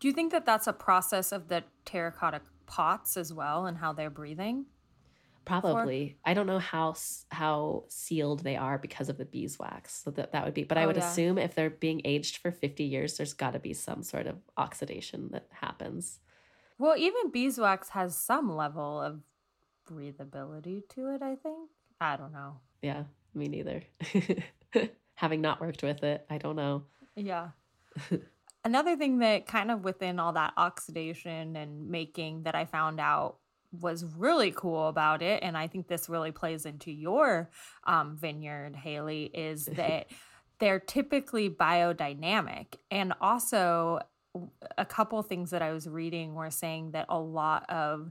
Do 0.00 0.08
you 0.08 0.14
think 0.14 0.32
that 0.32 0.46
that's 0.46 0.66
a 0.66 0.72
process 0.72 1.32
of 1.32 1.48
the 1.48 1.64
terracotta 1.84 2.42
pots 2.66 3.16
as 3.16 3.32
well 3.32 3.66
and 3.66 3.78
how 3.78 3.92
they're 3.92 4.10
breathing? 4.10 4.66
Probably. 5.44 6.16
For? 6.22 6.30
I 6.30 6.34
don't 6.34 6.46
know 6.46 6.58
how 6.58 6.94
how 7.30 7.84
sealed 7.88 8.40
they 8.40 8.56
are 8.56 8.78
because 8.78 9.08
of 9.08 9.18
the 9.18 9.24
beeswax. 9.24 10.02
So 10.02 10.10
that 10.12 10.32
that 10.32 10.44
would 10.44 10.54
be. 10.54 10.64
But 10.64 10.78
I 10.78 10.84
oh, 10.84 10.86
would 10.88 10.96
yeah. 10.96 11.08
assume 11.08 11.38
if 11.38 11.54
they're 11.54 11.70
being 11.70 12.00
aged 12.04 12.38
for 12.38 12.50
50 12.50 12.84
years, 12.84 13.16
there's 13.16 13.34
got 13.34 13.52
to 13.52 13.58
be 13.58 13.74
some 13.74 14.02
sort 14.02 14.26
of 14.26 14.36
oxidation 14.56 15.28
that 15.32 15.46
happens. 15.50 16.20
Well, 16.78 16.96
even 16.96 17.30
beeswax 17.30 17.90
has 17.90 18.16
some 18.16 18.54
level 18.54 19.00
of 19.00 19.20
breathability 19.88 20.88
to 20.90 21.14
it, 21.14 21.22
I 21.22 21.36
think. 21.36 21.70
I 22.00 22.16
don't 22.16 22.32
know. 22.32 22.56
Yeah, 22.82 23.04
me 23.34 23.48
neither. 23.48 23.82
Having 25.14 25.40
not 25.42 25.60
worked 25.60 25.82
with 25.82 26.02
it, 26.02 26.26
I 26.28 26.38
don't 26.38 26.56
know. 26.56 26.84
Yeah. 27.14 27.50
Another 28.64 28.96
thing 28.96 29.18
that 29.18 29.46
kind 29.46 29.70
of 29.70 29.84
within 29.84 30.18
all 30.18 30.32
that 30.32 30.54
oxidation 30.56 31.54
and 31.54 31.88
making 31.88 32.44
that 32.44 32.54
I 32.54 32.64
found 32.64 32.98
out 32.98 33.36
was 33.80 34.04
really 34.16 34.52
cool 34.52 34.88
about 34.88 35.20
it, 35.20 35.42
and 35.42 35.56
I 35.56 35.66
think 35.66 35.86
this 35.86 36.08
really 36.08 36.32
plays 36.32 36.64
into 36.64 36.90
your 36.90 37.50
um, 37.84 38.16
vineyard, 38.16 38.74
Haley, 38.74 39.24
is 39.34 39.66
that 39.76 40.06
they're 40.60 40.80
typically 40.80 41.50
biodynamic. 41.50 42.76
And 42.90 43.12
also, 43.20 44.00
a 44.78 44.84
couple 44.84 45.22
things 45.22 45.50
that 45.50 45.62
I 45.62 45.72
was 45.72 45.86
reading 45.88 46.34
were 46.34 46.50
saying 46.50 46.92
that 46.92 47.06
a 47.08 47.18
lot 47.18 47.68
of, 47.68 48.10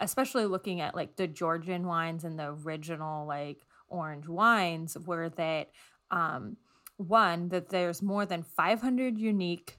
especially 0.00 0.46
looking 0.46 0.80
at 0.80 0.94
like 0.94 1.16
the 1.16 1.28
Georgian 1.28 1.86
wines 1.86 2.24
and 2.24 2.38
the 2.38 2.56
original 2.64 3.26
like 3.26 3.58
orange 3.88 4.26
wines, 4.26 4.96
were 4.98 5.28
that 5.30 5.70
um, 6.10 6.56
one, 6.96 7.48
that 7.50 7.68
there's 7.68 8.02
more 8.02 8.26
than 8.26 8.42
500 8.42 9.18
unique 9.18 9.78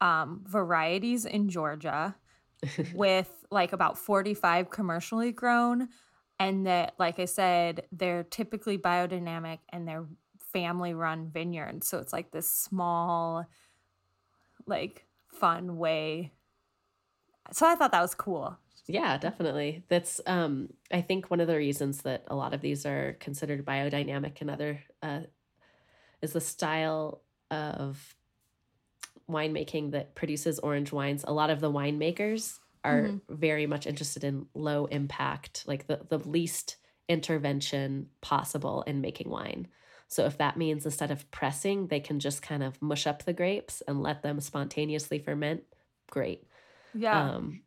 um, 0.00 0.44
varieties 0.46 1.24
in 1.24 1.48
Georgia 1.48 2.14
with 2.94 3.30
like 3.50 3.72
about 3.72 3.98
45 3.98 4.70
commercially 4.70 5.32
grown. 5.32 5.88
And 6.38 6.66
that, 6.66 6.94
like 6.98 7.18
I 7.18 7.24
said, 7.24 7.86
they're 7.92 8.24
typically 8.24 8.76
biodynamic 8.76 9.60
and 9.70 9.88
they're 9.88 10.06
family 10.52 10.94
run 10.94 11.30
vineyards. 11.30 11.88
So 11.88 11.98
it's 11.98 12.12
like 12.12 12.30
this 12.30 12.52
small, 12.52 13.46
like 14.66 15.06
fun 15.28 15.76
way. 15.76 16.32
So 17.52 17.66
I 17.66 17.74
thought 17.74 17.92
that 17.92 18.02
was 18.02 18.14
cool. 18.14 18.58
Yeah, 18.86 19.18
definitely. 19.18 19.84
That's 19.88 20.20
um 20.26 20.68
I 20.92 21.00
think 21.00 21.30
one 21.30 21.40
of 21.40 21.48
the 21.48 21.56
reasons 21.56 22.02
that 22.02 22.24
a 22.28 22.36
lot 22.36 22.54
of 22.54 22.60
these 22.60 22.86
are 22.86 23.16
considered 23.20 23.64
biodynamic 23.64 24.40
and 24.40 24.50
other 24.50 24.80
uh 25.02 25.20
is 26.22 26.32
the 26.32 26.40
style 26.40 27.22
of 27.50 28.16
winemaking 29.30 29.92
that 29.92 30.14
produces 30.14 30.58
orange 30.58 30.92
wines. 30.92 31.24
A 31.26 31.32
lot 31.32 31.50
of 31.50 31.60
the 31.60 31.70
winemakers 31.70 32.58
are 32.84 33.02
mm-hmm. 33.02 33.34
very 33.34 33.66
much 33.66 33.86
interested 33.86 34.24
in 34.24 34.46
low 34.54 34.86
impact, 34.86 35.64
like 35.66 35.86
the, 35.86 36.00
the 36.08 36.18
least 36.18 36.76
intervention 37.08 38.08
possible 38.20 38.82
in 38.82 39.00
making 39.00 39.30
wine. 39.30 39.68
So 40.08 40.24
if 40.24 40.38
that 40.38 40.56
means 40.56 40.84
instead 40.84 41.10
of 41.10 41.28
pressing, 41.30 41.88
they 41.88 42.00
can 42.00 42.20
just 42.20 42.42
kind 42.42 42.62
of 42.62 42.80
mush 42.80 43.06
up 43.06 43.24
the 43.24 43.32
grapes 43.32 43.82
and 43.88 44.02
let 44.02 44.22
them 44.22 44.40
spontaneously 44.40 45.18
ferment, 45.18 45.64
great. 46.10 46.44
Yeah. 46.94 47.34
Um, 47.34 47.62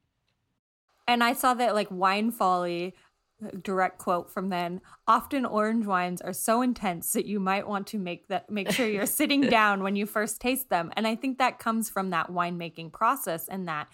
and 1.07 1.23
I 1.23 1.33
saw 1.33 1.53
that 1.55 1.75
like 1.75 1.87
wine 1.89 2.31
folly 2.31 2.95
direct 3.63 3.97
quote 3.97 4.29
from 4.29 4.49
then 4.49 4.81
often 5.07 5.45
orange 5.45 5.85
wines 5.85 6.21
are 6.21 6.33
so 6.33 6.61
intense 6.61 7.13
that 7.13 7.25
you 7.25 7.39
might 7.39 7.67
want 7.67 7.87
to 7.87 7.97
make 7.97 8.27
that 8.27 8.49
make 8.49 8.71
sure 8.71 8.87
you're 8.87 9.05
sitting 9.05 9.41
down 9.49 9.81
when 9.81 9.95
you 9.95 10.05
first 10.05 10.41
taste 10.41 10.69
them 10.69 10.91
and 10.95 11.07
i 11.07 11.15
think 11.15 11.37
that 11.37 11.59
comes 11.59 11.89
from 11.89 12.09
that 12.09 12.29
winemaking 12.29 12.91
process 12.91 13.47
and 13.47 13.67
that 13.67 13.87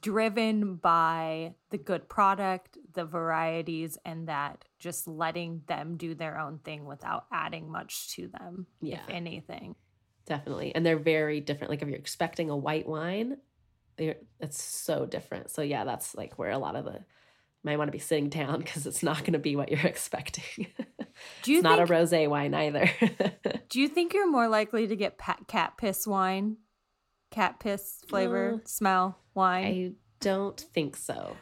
driven 0.00 0.76
by 0.76 1.54
the 1.70 1.78
good 1.78 2.08
product, 2.08 2.78
the 2.94 3.04
varieties, 3.04 3.98
and 4.04 4.28
that 4.28 4.64
just 4.78 5.06
letting 5.06 5.62
them 5.66 5.96
do 5.96 6.14
their 6.14 6.38
own 6.38 6.58
thing 6.58 6.84
without 6.84 7.26
adding 7.32 7.70
much 7.70 8.08
to 8.14 8.28
them, 8.28 8.66
yeah. 8.80 8.96
if 8.96 9.10
anything. 9.10 9.74
Definitely. 10.26 10.74
And 10.74 10.84
they're 10.84 10.98
very 10.98 11.40
different. 11.40 11.70
Like 11.70 11.82
if 11.82 11.88
you're 11.88 11.98
expecting 11.98 12.50
a 12.50 12.56
white 12.56 12.86
wine, 12.86 13.36
it's 13.98 14.62
so 14.62 15.06
different. 15.06 15.50
So 15.50 15.62
yeah, 15.62 15.84
that's 15.84 16.14
like 16.14 16.38
where 16.38 16.50
a 16.50 16.58
lot 16.58 16.76
of 16.76 16.84
the 16.84 17.04
might 17.64 17.78
want 17.78 17.88
to 17.88 17.92
be 17.92 17.98
sitting 17.98 18.28
down 18.28 18.58
because 18.58 18.86
it's 18.86 19.02
not 19.02 19.20
going 19.20 19.32
to 19.32 19.38
be 19.38 19.56
what 19.56 19.70
you're 19.70 19.80
expecting. 19.84 20.66
Do 21.42 21.52
you 21.52 21.58
it's 21.58 21.66
think, 21.66 21.78
not 21.78 21.80
a 21.80 21.86
rosé 21.86 22.28
wine 22.28 22.54
either. 22.54 22.90
do 23.68 23.80
you 23.80 23.88
think 23.88 24.14
you're 24.14 24.30
more 24.30 24.48
likely 24.48 24.86
to 24.86 24.96
get 24.96 25.18
cat 25.46 25.72
piss 25.78 26.06
wine 26.06 26.58
cat 27.34 27.58
piss 27.58 27.98
flavor, 28.08 28.54
uh, 28.54 28.58
smell, 28.64 29.18
wine? 29.34 29.64
I 29.64 29.92
don't 30.20 30.60
think 30.60 30.96
so. 30.96 31.36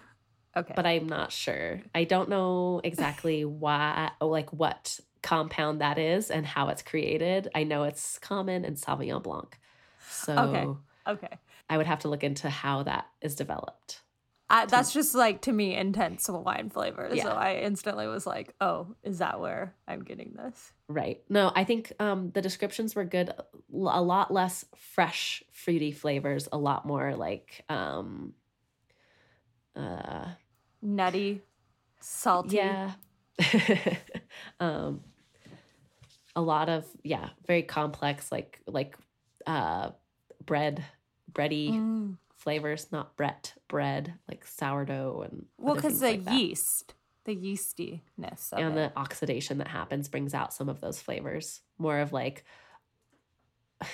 Okay. 0.57 0.73
But 0.75 0.87
I'm 0.87 1.07
not 1.07 1.33
sure. 1.33 1.83
I 1.95 2.05
don't 2.05 2.29
know 2.29 2.81
exactly 2.83 3.45
why, 3.45 4.11
like 4.21 4.53
what 4.53 4.99
compound 5.23 5.81
that 5.81 5.99
is 5.99 6.31
and 6.31 6.45
how 6.47 6.69
it's 6.69 6.83
created. 6.83 7.49
I 7.55 7.65
know 7.65 7.85
it's 7.85 8.19
common 8.19 8.65
in 8.65 8.75
Sauvignon 8.75 9.23
Blanc. 9.23 9.59
So 10.09 10.37
okay. 10.37 10.67
Okay. 11.07 11.39
I 11.71 11.77
would 11.77 11.87
have 11.87 12.01
to 12.01 12.09
look 12.09 12.25
into 12.25 12.51
how 12.51 12.83
that 12.83 13.07
is 13.21 13.35
developed. 13.35 14.02
I, 14.53 14.67
that's 14.67 14.93
just 14.93 15.15
like 15.15 15.41
to 15.43 15.53
me 15.53 15.75
intense 15.75 16.29
wine 16.29 16.69
flavor. 16.69 17.09
Yeah. 17.11 17.23
So 17.23 17.31
I 17.31 17.55
instantly 17.55 18.07
was 18.07 18.27
like, 18.27 18.55
"Oh, 18.61 18.95
is 19.03 19.19
that 19.19 19.41
where 19.41 19.75
I'm 19.89 20.05
getting 20.05 20.35
this?" 20.37 20.73
Right. 20.89 21.23
No, 21.31 21.51
I 21.55 21.65
think 21.65 21.91
um, 21.99 22.31
the 22.33 22.43
descriptions 22.43 22.95
were 22.95 23.05
good. 23.05 23.31
A 23.75 24.03
lot 24.03 24.31
less 24.31 24.67
fresh, 24.77 25.43
fruity 25.53 25.91
flavors. 25.91 26.51
A 26.53 26.59
lot 26.59 26.85
more 26.85 27.17
like 27.17 27.65
um, 27.71 28.35
uh, 29.75 30.27
nutty, 30.83 31.41
salty. 32.01 32.57
Yeah. 32.57 32.93
um, 34.61 35.01
a 36.37 36.43
lot 36.43 36.69
of 36.69 36.85
yeah, 37.03 37.31
very 37.47 37.63
complex, 37.63 38.31
like 38.31 38.61
like 38.67 38.99
uh, 39.47 39.93
bread, 40.45 40.85
bready. 41.33 41.73
Mm 41.73 42.17
flavors, 42.43 42.91
not 42.91 43.17
Brett 43.17 43.55
bread, 43.69 44.15
like 44.29 44.47
sourdough 44.47 45.27
and 45.29 45.47
well, 45.59 45.75
because 45.75 46.01
the 46.01 46.07
like 46.07 46.31
yeast, 46.31 46.95
the 47.25 47.37
yeastiness 47.37 48.53
and 48.53 48.73
it. 48.73 48.75
the 48.75 48.93
oxidation 48.99 49.59
that 49.59 49.69
happens 49.69 50.09
brings 50.09 50.35
out 50.35 50.53
some 50.53 50.69
of 50.69 50.81
those 50.81 51.01
flavors. 51.01 51.61
More 51.79 52.01
of 52.01 52.13
like, 52.13 52.45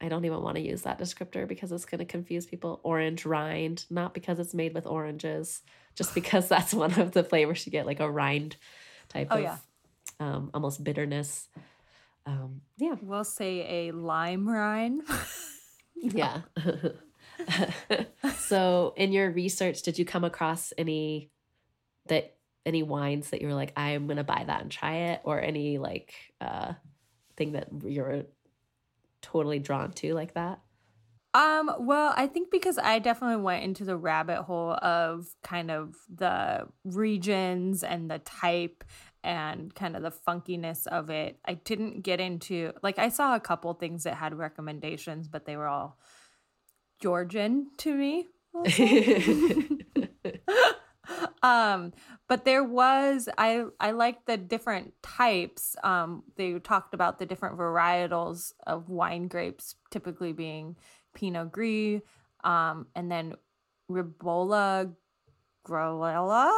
I 0.00 0.08
don't 0.08 0.24
even 0.24 0.42
want 0.42 0.56
to 0.56 0.62
use 0.62 0.82
that 0.82 1.00
descriptor 1.00 1.48
because 1.48 1.72
it's 1.72 1.84
going 1.84 1.98
to 1.98 2.04
confuse 2.04 2.46
people. 2.46 2.80
Orange 2.84 3.26
rind, 3.26 3.84
not 3.90 4.14
because 4.14 4.38
it's 4.38 4.54
made 4.54 4.74
with 4.74 4.86
oranges, 4.86 5.62
just 5.94 6.14
because 6.14 6.48
that's 6.50 6.74
one 6.74 7.00
of 7.00 7.12
the 7.12 7.24
flavors 7.24 7.66
you 7.66 7.72
get, 7.72 7.86
like 7.86 8.00
a 8.00 8.10
rind 8.10 8.56
type 9.08 9.28
oh, 9.30 9.36
of 9.36 9.42
yeah. 9.42 9.56
um, 10.20 10.50
almost 10.54 10.84
bitterness. 10.84 11.48
Um, 12.26 12.60
yeah, 12.76 12.94
we'll 13.00 13.24
say 13.24 13.88
a 13.88 13.92
lime 13.92 14.46
rind. 14.46 15.02
yeah. 15.96 16.42
so 18.38 18.94
in 18.96 19.12
your 19.12 19.30
research 19.30 19.82
did 19.82 19.98
you 19.98 20.04
come 20.04 20.24
across 20.24 20.72
any 20.76 21.30
that 22.06 22.34
any 22.66 22.82
wines 22.82 23.30
that 23.30 23.40
you 23.40 23.48
were 23.48 23.54
like 23.54 23.72
i'm 23.76 24.06
gonna 24.06 24.24
buy 24.24 24.44
that 24.46 24.62
and 24.62 24.70
try 24.70 24.94
it 24.94 25.20
or 25.24 25.40
any 25.40 25.78
like 25.78 26.14
uh 26.40 26.72
thing 27.36 27.52
that 27.52 27.68
you're 27.84 28.24
totally 29.22 29.58
drawn 29.58 29.92
to 29.92 30.14
like 30.14 30.34
that 30.34 30.60
Um, 31.34 31.70
well, 31.80 32.14
I 32.16 32.26
think 32.26 32.50
because 32.50 32.78
I 32.78 32.98
definitely 33.00 33.42
went 33.42 33.62
into 33.62 33.84
the 33.84 33.96
rabbit 33.96 34.42
hole 34.42 34.72
of 34.72 35.26
kind 35.44 35.70
of 35.70 35.94
the 36.12 36.66
regions 36.84 37.84
and 37.84 38.10
the 38.10 38.18
type 38.20 38.82
and 39.22 39.74
kind 39.74 39.94
of 39.94 40.02
the 40.02 40.10
funkiness 40.10 40.86
of 40.86 41.10
it. 41.10 41.38
I 41.44 41.54
didn't 41.54 42.00
get 42.00 42.18
into 42.18 42.72
like 42.82 42.98
I 42.98 43.10
saw 43.10 43.34
a 43.34 43.40
couple 43.40 43.72
things 43.74 44.04
that 44.04 44.14
had 44.14 44.34
recommendations, 44.34 45.28
but 45.28 45.44
they 45.44 45.56
were 45.56 45.68
all 45.68 45.98
Georgian 47.00 47.68
to 47.78 47.94
me. 47.94 48.26
um 51.42 51.92
but 52.28 52.44
there 52.44 52.64
was 52.64 53.28
i 53.38 53.64
i 53.80 53.90
like 53.90 54.24
the 54.26 54.36
different 54.36 54.92
types 55.02 55.76
um 55.84 56.22
they 56.36 56.58
talked 56.58 56.94
about 56.94 57.18
the 57.18 57.26
different 57.26 57.58
varietals 57.58 58.52
of 58.66 58.88
wine 58.88 59.28
grapes 59.28 59.76
typically 59.90 60.32
being 60.32 60.76
pinot 61.14 61.50
gris 61.52 62.00
um 62.44 62.86
and 62.94 63.10
then 63.10 63.34
ribolla 63.90 64.92
Grauella. 65.66 66.50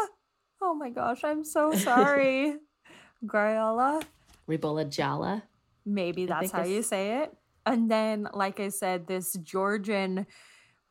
oh 0.62 0.74
my 0.74 0.90
gosh 0.90 1.24
i'm 1.24 1.44
so 1.44 1.72
sorry 1.74 2.56
Grauella. 3.26 4.02
ribolla 4.48 4.86
gialla 4.86 5.42
maybe 5.84 6.26
that's 6.26 6.50
how 6.50 6.64
you 6.64 6.82
say 6.82 7.22
it 7.22 7.34
and 7.66 7.90
then 7.90 8.28
like 8.34 8.60
i 8.60 8.68
said 8.68 9.06
this 9.06 9.32
georgian 9.42 10.26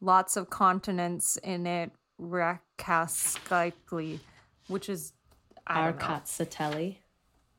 lots 0.02 0.38
of 0.38 0.50
consonants 0.50 1.38
in 1.38 1.68
it 1.68 1.92
Rakaskikely, 2.20 4.20
which 4.68 4.90
is 4.90 5.14
Arkatsatelli. 5.70 6.98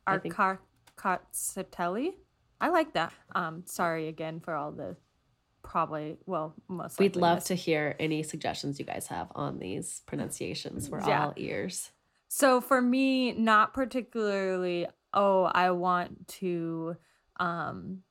Arkatsatelli. 0.07 2.13
I 2.61 2.69
like 2.69 2.93
that. 2.95 3.13
Um, 3.35 3.63
sorry 3.67 4.09
again 4.09 4.41
for 4.41 4.55
all 4.55 4.73
the 4.73 4.97
probably 5.63 6.17
well 6.27 6.55
most. 6.69 6.99
We'd 6.99 7.17
love 7.17 7.39
missed. 7.39 7.47
to 7.49 7.55
hear 7.55 7.97
any 7.99 8.23
suggestions 8.23 8.79
you 8.79 8.85
guys 8.85 9.07
have 9.07 9.29
on 9.35 9.59
these 9.59 10.03
pronunciations. 10.07 10.91
We're 10.91 11.07
yeah. 11.07 11.27
all 11.27 11.33
ears. 11.37 11.91
So 12.29 12.61
for 12.61 12.81
me, 12.81 13.33
not 13.33 13.73
particularly. 13.73 14.87
Oh, 15.15 15.45
I 15.45 15.71
want 15.71 16.29
to 16.29 16.97
um 17.39 18.03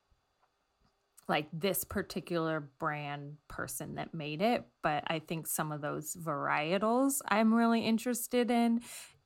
like 1.29 1.47
this 1.53 1.83
particular 1.83 2.69
brand 2.79 3.37
person 3.47 3.95
that 3.95 4.13
made 4.13 4.41
it, 4.41 4.65
but 4.81 5.03
I 5.07 5.19
think 5.19 5.47
some 5.47 5.71
of 5.71 5.81
those 5.81 6.15
varietals 6.15 7.21
I'm 7.27 7.53
really 7.53 7.81
interested 7.81 8.51
in. 8.51 8.81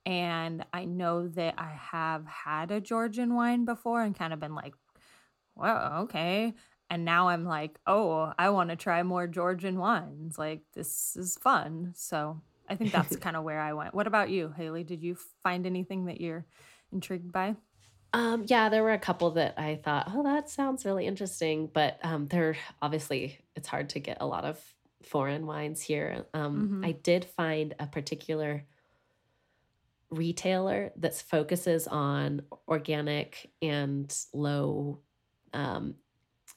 And 0.06 0.66
I 0.74 0.84
know 0.84 1.30
that 1.30 1.56
I 1.58 1.72
have 1.92 2.26
had 2.26 2.72
a 2.72 2.82
Georgian 2.82 3.34
wine 3.34 3.64
before 3.64 4.02
and 4.02 4.18
kind 4.18 4.34
of 4.34 4.40
been 4.40 4.54
like, 4.54 4.74
well, 5.56 6.02
okay. 6.04 6.54
And 6.90 7.06
now 7.06 7.30
I'm 7.30 7.46
like, 7.46 7.80
oh, 7.88 8.34
I 8.38 8.50
want 8.50 8.70
to 8.70 8.76
try 8.76 9.02
more 9.04 9.28
Georgian 9.28 9.80
wines. 9.80 10.38
Like, 10.38 10.62
this 10.74 11.16
is 11.16 11.38
fun. 11.38 11.94
So 11.96 12.42
I 12.68 12.76
think 12.76 12.92
that's 12.92 13.16
kind 13.18 13.36
of 13.36 13.44
where 13.44 13.62
I 13.62 13.74
went. 13.74 13.96
What 13.96 14.08
about 14.08 14.30
you, 14.30 14.54
Haley? 14.56 14.84
Did 14.84 15.02
you 15.02 15.18
find 15.42 15.66
anything 15.66 16.06
that 16.06 16.20
you're 16.20 16.46
intrigued 16.92 17.32
by? 17.32 17.56
Um, 18.14 18.46
yeah, 18.48 18.70
there 18.70 18.84
were 18.84 18.94
a 18.94 19.00
couple 19.00 19.32
that 19.32 19.56
I 19.58 19.80
thought, 19.84 20.12
oh, 20.14 20.24
that 20.24 20.48
sounds 20.50 20.86
really 20.86 21.08
interesting, 21.08 21.68
but 21.74 22.00
um, 22.04 22.28
they're 22.28 22.56
obviously 22.82 23.40
it's 23.56 23.68
hard 23.68 23.90
to 23.90 24.00
get 24.00 24.18
a 24.22 24.26
lot 24.28 24.46
of 24.46 24.64
foreign 25.02 25.48
wines 25.48 25.82
here. 25.82 26.26
Um, 26.34 26.62
mm-hmm. 26.62 26.86
I 26.86 26.92
did 26.92 27.26
find 27.26 27.74
a 27.80 27.88
particular 27.88 28.66
retailer 30.12 30.92
that 30.98 31.16
focuses 31.16 31.88
on 31.88 32.44
organic 32.68 33.52
and 33.64 34.16
low 34.32 35.00
um, 35.54 35.96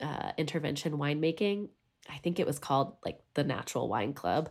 uh, 0.01 0.33
intervention 0.37 0.99
winemaking. 0.99 1.69
I 2.11 2.19
think 2.19 2.39
it 2.39 2.47
was 2.47 2.59
called 2.59 2.97
like 3.05 3.19
the 3.33 3.45
Natural 3.45 3.89
Wine 3.89 4.13
Club. 4.13 4.51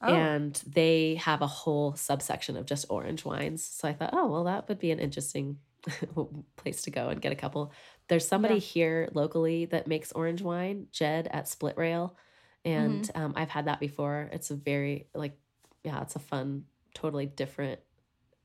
Oh. 0.00 0.14
And 0.14 0.54
they 0.66 1.16
have 1.16 1.42
a 1.42 1.46
whole 1.46 1.96
subsection 1.96 2.56
of 2.56 2.66
just 2.66 2.86
orange 2.88 3.24
wines. 3.24 3.64
So 3.64 3.88
I 3.88 3.94
thought, 3.94 4.10
oh, 4.12 4.28
well, 4.28 4.44
that 4.44 4.68
would 4.68 4.78
be 4.78 4.90
an 4.90 4.98
interesting 4.98 5.58
place 6.56 6.82
to 6.82 6.90
go 6.90 7.08
and 7.08 7.20
get 7.20 7.32
a 7.32 7.36
couple. 7.36 7.72
There's 8.08 8.26
somebody 8.26 8.54
yeah. 8.54 8.60
here 8.60 9.08
locally 9.14 9.66
that 9.66 9.86
makes 9.86 10.12
orange 10.12 10.42
wine, 10.42 10.86
Jed 10.92 11.28
at 11.30 11.48
Split 11.48 11.76
Rail, 11.76 12.16
and 12.64 13.02
mm-hmm. 13.02 13.20
um, 13.20 13.32
I've 13.36 13.50
had 13.50 13.66
that 13.66 13.80
before. 13.80 14.28
It's 14.32 14.50
a 14.50 14.54
very 14.54 15.08
like, 15.14 15.36
yeah, 15.84 16.02
it's 16.02 16.16
a 16.16 16.20
fun, 16.20 16.64
totally 16.94 17.26
different 17.26 17.80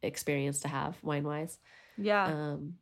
experience 0.04 0.62
to 0.62 0.67
have 0.67 0.97
wine 1.04 1.23
wise. 1.23 1.58
Yeah. 1.97 2.25
Um, 2.25 2.75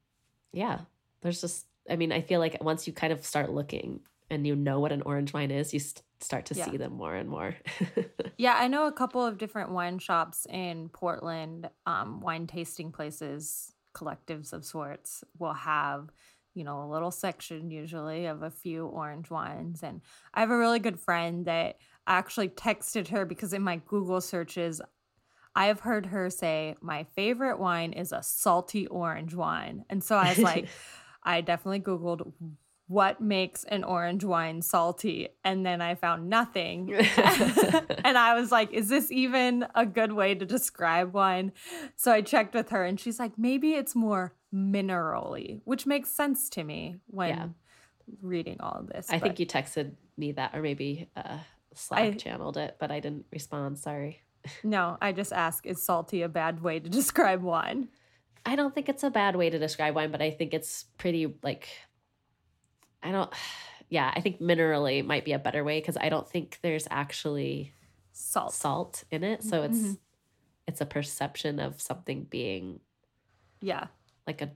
yeah. 0.51 0.81
There's 1.21 1.41
just, 1.41 1.65
I 1.89 1.95
mean, 1.95 2.11
I 2.11 2.21
feel 2.21 2.39
like 2.39 2.61
once 2.63 2.87
you 2.87 2.93
kind 2.93 3.13
of 3.13 3.25
start 3.25 3.51
looking 3.51 4.01
and 4.29 4.45
you 4.45 4.55
know 4.55 4.79
what 4.79 4.91
an 4.91 5.01
orange 5.01 5.33
wine 5.33 5.51
is, 5.51 5.73
you 5.73 5.79
st- 5.79 6.03
start 6.21 6.45
to 6.45 6.53
yeah. 6.53 6.69
see 6.69 6.77
them 6.77 6.93
more 6.93 7.15
and 7.15 7.29
more. 7.29 7.55
yeah, 8.37 8.55
I 8.55 8.67
know 8.67 8.87
a 8.87 8.91
couple 8.91 9.25
of 9.25 9.37
different 9.37 9.71
wine 9.71 9.99
shops 9.99 10.45
in 10.49 10.89
Portland, 10.89 11.69
um, 11.85 12.21
wine 12.21 12.47
tasting 12.47 12.91
places 12.91 13.73
collectives 13.93 14.53
of 14.53 14.65
sorts 14.65 15.23
will 15.37 15.53
have 15.53 16.09
you 16.53 16.63
know 16.63 16.83
a 16.83 16.91
little 16.91 17.11
section 17.11 17.71
usually 17.71 18.25
of 18.25 18.43
a 18.43 18.49
few 18.49 18.85
orange 18.87 19.29
wines. 19.29 19.83
And 19.83 20.01
i 20.33 20.39
have 20.39 20.51
a 20.51 20.57
really 20.57 20.79
good 20.79 20.99
friend 20.99 21.45
that 21.45 21.77
I 22.07 22.17
actually 22.17 22.49
texted 22.49 23.09
her 23.09 23.25
because 23.25 23.53
in 23.53 23.61
my 23.61 23.81
google 23.87 24.21
searches 24.21 24.81
i 25.55 25.67
have 25.67 25.81
heard 25.81 26.07
her 26.07 26.29
say 26.29 26.75
my 26.81 27.05
favorite 27.15 27.59
wine 27.59 27.93
is 27.93 28.11
a 28.11 28.23
salty 28.23 28.87
orange 28.87 29.33
wine. 29.33 29.85
And 29.89 30.03
so 30.03 30.15
i 30.15 30.29
was 30.29 30.39
like 30.39 30.67
i 31.23 31.41
definitely 31.41 31.81
googled 31.81 32.31
what 32.89 33.21
makes 33.21 33.63
an 33.65 33.83
orange 33.83 34.23
wine 34.23 34.63
salty? 34.63 35.29
And 35.43 35.63
then 35.63 35.79
i 35.79 35.93
found 35.93 36.27
nothing. 36.27 36.93
And 38.03 38.17
i 38.17 38.33
was 38.33 38.51
like 38.51 38.73
is 38.73 38.89
this 38.89 39.11
even 39.11 39.65
a 39.75 39.85
good 39.85 40.11
way 40.11 40.33
to 40.33 40.45
describe 40.45 41.13
wine? 41.13 41.51
So 41.95 42.11
i 42.11 42.21
checked 42.21 42.55
with 42.55 42.69
her 42.69 42.83
and 42.83 42.99
she's 42.99 43.19
like 43.19 43.37
maybe 43.37 43.73
it's 43.73 43.95
more 43.95 44.33
minerally 44.53 45.61
which 45.65 45.85
makes 45.85 46.09
sense 46.09 46.49
to 46.49 46.63
me 46.63 46.95
when 47.07 47.29
yeah. 47.29 47.47
reading 48.21 48.57
all 48.59 48.79
of 48.79 48.87
this 48.87 49.07
i 49.11 49.19
but 49.19 49.23
think 49.23 49.39
you 49.39 49.45
texted 49.45 49.91
me 50.17 50.31
that 50.31 50.55
or 50.55 50.61
maybe 50.63 51.07
uh 51.15 51.37
slack 51.75 51.99
I, 51.99 52.11
channeled 52.13 52.57
it 52.57 52.75
but 52.79 52.89
i 52.89 52.99
didn't 52.99 53.25
respond 53.31 53.77
sorry. 53.77 54.23
No 54.63 54.97
i 55.01 55.11
just 55.11 55.31
ask 55.31 55.67
is 55.67 55.83
salty 55.83 56.23
a 56.23 56.29
bad 56.29 56.63
way 56.63 56.79
to 56.79 56.89
describe 56.89 57.43
wine? 57.43 57.89
I 58.45 58.55
don't 58.55 58.73
think 58.73 58.89
it's 58.89 59.03
a 59.03 59.11
bad 59.11 59.35
way 59.35 59.51
to 59.51 59.59
describe 59.59 59.93
wine 59.93 60.09
but 60.09 60.21
i 60.21 60.31
think 60.31 60.55
it's 60.55 60.85
pretty 60.97 61.35
like 61.43 61.69
I 63.01 63.11
don't, 63.11 63.31
yeah, 63.89 64.11
I 64.15 64.21
think 64.21 64.39
minerally 64.41 65.05
might 65.05 65.25
be 65.25 65.33
a 65.33 65.39
better 65.39 65.63
way 65.63 65.79
because 65.79 65.97
I 65.97 66.09
don't 66.09 66.29
think 66.29 66.59
there's 66.61 66.87
actually 66.89 67.73
salt 68.11 68.53
salt 68.53 69.03
in 69.11 69.23
it. 69.23 69.43
So 69.43 69.63
it's 69.63 69.77
mm-hmm. 69.77 69.93
it's 70.67 70.81
a 70.81 70.85
perception 70.85 71.59
of 71.59 71.81
something 71.81 72.25
being 72.29 72.81
yeah 73.61 73.87
like 74.27 74.41
a 74.41 74.51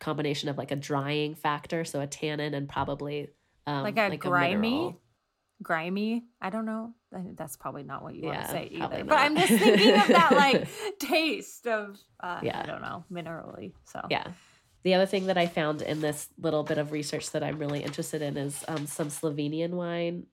combination 0.00 0.48
of 0.48 0.58
like 0.58 0.70
a 0.70 0.76
drying 0.76 1.34
factor, 1.34 1.84
so 1.84 2.00
a 2.00 2.06
tannin 2.06 2.54
and 2.54 2.68
probably 2.68 3.28
um, 3.66 3.82
like 3.82 3.96
a 3.98 4.08
like 4.08 4.20
grimy. 4.20 4.88
A 4.88 5.62
grimy. 5.62 6.24
I 6.40 6.50
don't 6.50 6.66
know. 6.66 6.94
That's 7.12 7.56
probably 7.56 7.82
not 7.82 8.02
what 8.02 8.14
you 8.14 8.22
yeah, 8.22 8.28
want 8.28 8.42
to 8.42 8.48
say 8.48 8.68
either. 8.72 9.04
But 9.04 9.18
I'm 9.18 9.36
just 9.36 9.52
thinking 9.52 9.98
of 10.00 10.08
that 10.08 10.32
like 10.32 10.68
taste 10.98 11.66
of 11.66 11.98
uh, 12.20 12.40
yeah. 12.42 12.60
I 12.60 12.66
don't 12.66 12.82
know, 12.82 13.04
minerally. 13.10 13.72
So 13.84 14.00
yeah. 14.10 14.28
The 14.84 14.94
other 14.94 15.06
thing 15.06 15.26
that 15.26 15.38
I 15.38 15.46
found 15.46 15.82
in 15.82 16.00
this 16.00 16.28
little 16.38 16.62
bit 16.62 16.78
of 16.78 16.92
research 16.92 17.30
that 17.32 17.42
I'm 17.42 17.58
really 17.58 17.82
interested 17.82 18.22
in 18.22 18.36
is 18.36 18.64
um, 18.68 18.86
some 18.86 19.08
Slovenian 19.08 19.70
wine. 19.70 20.26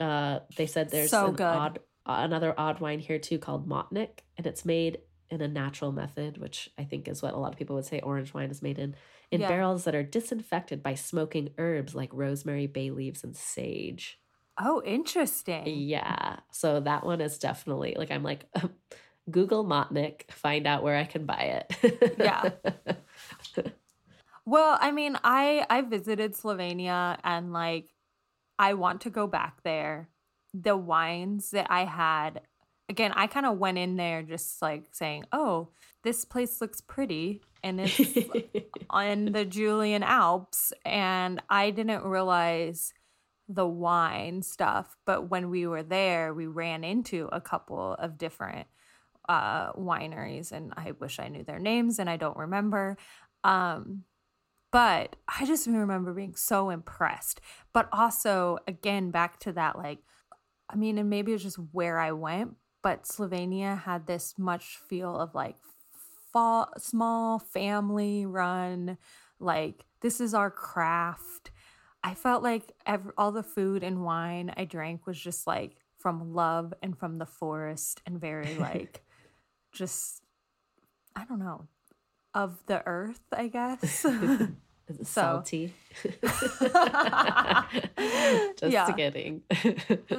Uh, 0.00 0.40
they 0.56 0.66
said 0.66 0.90
there's 0.90 1.10
so 1.10 1.26
an 1.26 1.40
odd, 1.40 1.78
another 2.06 2.54
odd 2.56 2.80
wine 2.80 2.98
here 2.98 3.18
too 3.18 3.38
called 3.38 3.68
Motnik, 3.68 4.20
and 4.36 4.46
it's 4.46 4.64
made 4.64 4.98
in 5.30 5.40
a 5.40 5.48
natural 5.48 5.92
method, 5.92 6.38
which 6.38 6.70
I 6.78 6.84
think 6.84 7.08
is 7.08 7.22
what 7.22 7.34
a 7.34 7.38
lot 7.38 7.52
of 7.52 7.58
people 7.58 7.76
would 7.76 7.86
say 7.86 8.00
orange 8.00 8.34
wine 8.34 8.50
is 8.50 8.60
made 8.62 8.78
in, 8.78 8.94
in 9.30 9.40
yeah. 9.40 9.48
barrels 9.48 9.84
that 9.84 9.94
are 9.94 10.02
disinfected 10.02 10.82
by 10.82 10.94
smoking 10.94 11.50
herbs 11.58 11.94
like 11.94 12.10
rosemary, 12.12 12.66
bay 12.66 12.90
leaves, 12.90 13.24
and 13.24 13.36
sage. 13.36 14.18
Oh, 14.60 14.82
interesting. 14.84 15.66
Yeah. 15.66 16.36
So 16.50 16.80
that 16.80 17.06
one 17.06 17.20
is 17.20 17.38
definitely 17.38 17.94
like 17.96 18.10
I'm 18.10 18.22
like 18.22 18.44
Google 19.30 19.64
Motnik, 19.64 20.30
find 20.30 20.66
out 20.66 20.82
where 20.82 20.96
I 20.96 21.04
can 21.04 21.24
buy 21.24 21.64
it. 21.80 22.16
yeah. 22.18 22.50
Well, 24.44 24.78
I 24.80 24.90
mean, 24.90 25.16
I 25.22 25.66
I 25.70 25.82
visited 25.82 26.32
Slovenia 26.34 27.18
and 27.24 27.52
like 27.52 27.94
I 28.58 28.74
want 28.74 29.02
to 29.02 29.10
go 29.10 29.26
back 29.26 29.62
there. 29.64 30.08
The 30.54 30.76
wines 30.76 31.50
that 31.52 31.68
I 31.70 31.84
had 31.84 32.42
again, 32.88 33.12
I 33.14 33.26
kind 33.28 33.46
of 33.46 33.58
went 33.58 33.78
in 33.78 33.96
there 33.96 34.22
just 34.22 34.62
like 34.62 34.86
saying, 34.92 35.24
"Oh, 35.32 35.70
this 36.04 36.24
place 36.24 36.60
looks 36.60 36.80
pretty." 36.80 37.42
And 37.64 37.80
it's 37.80 38.00
on 38.90 39.26
the 39.26 39.44
Julian 39.44 40.02
Alps 40.02 40.72
and 40.84 41.42
I 41.50 41.70
didn't 41.70 42.04
realize 42.04 42.92
the 43.48 43.66
wine 43.68 44.42
stuff, 44.42 44.96
but 45.06 45.30
when 45.30 45.50
we 45.50 45.66
were 45.66 45.82
there, 45.84 46.34
we 46.34 46.46
ran 46.46 46.84
into 46.84 47.28
a 47.32 47.40
couple 47.40 47.94
of 47.94 48.18
different 48.18 48.68
uh 49.28 49.72
wineries 49.74 50.52
and 50.52 50.72
I 50.76 50.92
wish 51.00 51.18
I 51.20 51.28
knew 51.28 51.44
their 51.44 51.60
names 51.60 51.98
and 52.00 52.10
I 52.10 52.16
don't 52.16 52.36
remember. 52.36 52.96
Um 53.44 54.04
But 54.72 55.16
I 55.28 55.44
just 55.44 55.66
remember 55.66 56.12
being 56.14 56.34
so 56.34 56.70
impressed. 56.70 57.40
But 57.72 57.88
also, 57.92 58.58
again, 58.66 59.10
back 59.10 59.38
to 59.40 59.52
that, 59.52 59.78
like, 59.78 59.98
I 60.68 60.76
mean, 60.76 60.98
and 60.98 61.10
maybe 61.10 61.32
it's 61.32 61.42
just 61.42 61.58
where 61.72 61.98
I 61.98 62.12
went, 62.12 62.56
but 62.82 63.04
Slovenia 63.04 63.82
had 63.82 64.06
this 64.06 64.34
much 64.38 64.78
feel 64.88 65.14
of 65.14 65.34
like 65.34 65.56
fa- 66.32 66.68
small 66.78 67.38
family 67.38 68.24
run, 68.24 68.96
like, 69.38 69.84
this 70.00 70.20
is 70.20 70.32
our 70.32 70.50
craft. 70.50 71.50
I 72.02 72.14
felt 72.14 72.42
like 72.42 72.72
every, 72.86 73.12
all 73.18 73.30
the 73.30 73.42
food 73.42 73.84
and 73.84 74.02
wine 74.02 74.52
I 74.56 74.64
drank 74.64 75.06
was 75.06 75.20
just 75.20 75.46
like 75.46 75.76
from 75.98 76.34
love 76.34 76.74
and 76.82 76.98
from 76.98 77.18
the 77.18 77.26
forest 77.26 78.00
and 78.06 78.20
very 78.20 78.54
like 78.58 79.02
just 79.70 80.22
I 81.14 81.24
don't 81.24 81.38
know 81.38 81.68
of 82.34 82.58
the 82.66 82.86
earth, 82.86 83.20
I 83.32 83.48
guess. 83.48 84.04
salty? 85.04 85.72
Just 88.56 88.72
Yeah. 88.72 88.92
kidding. 88.92 89.42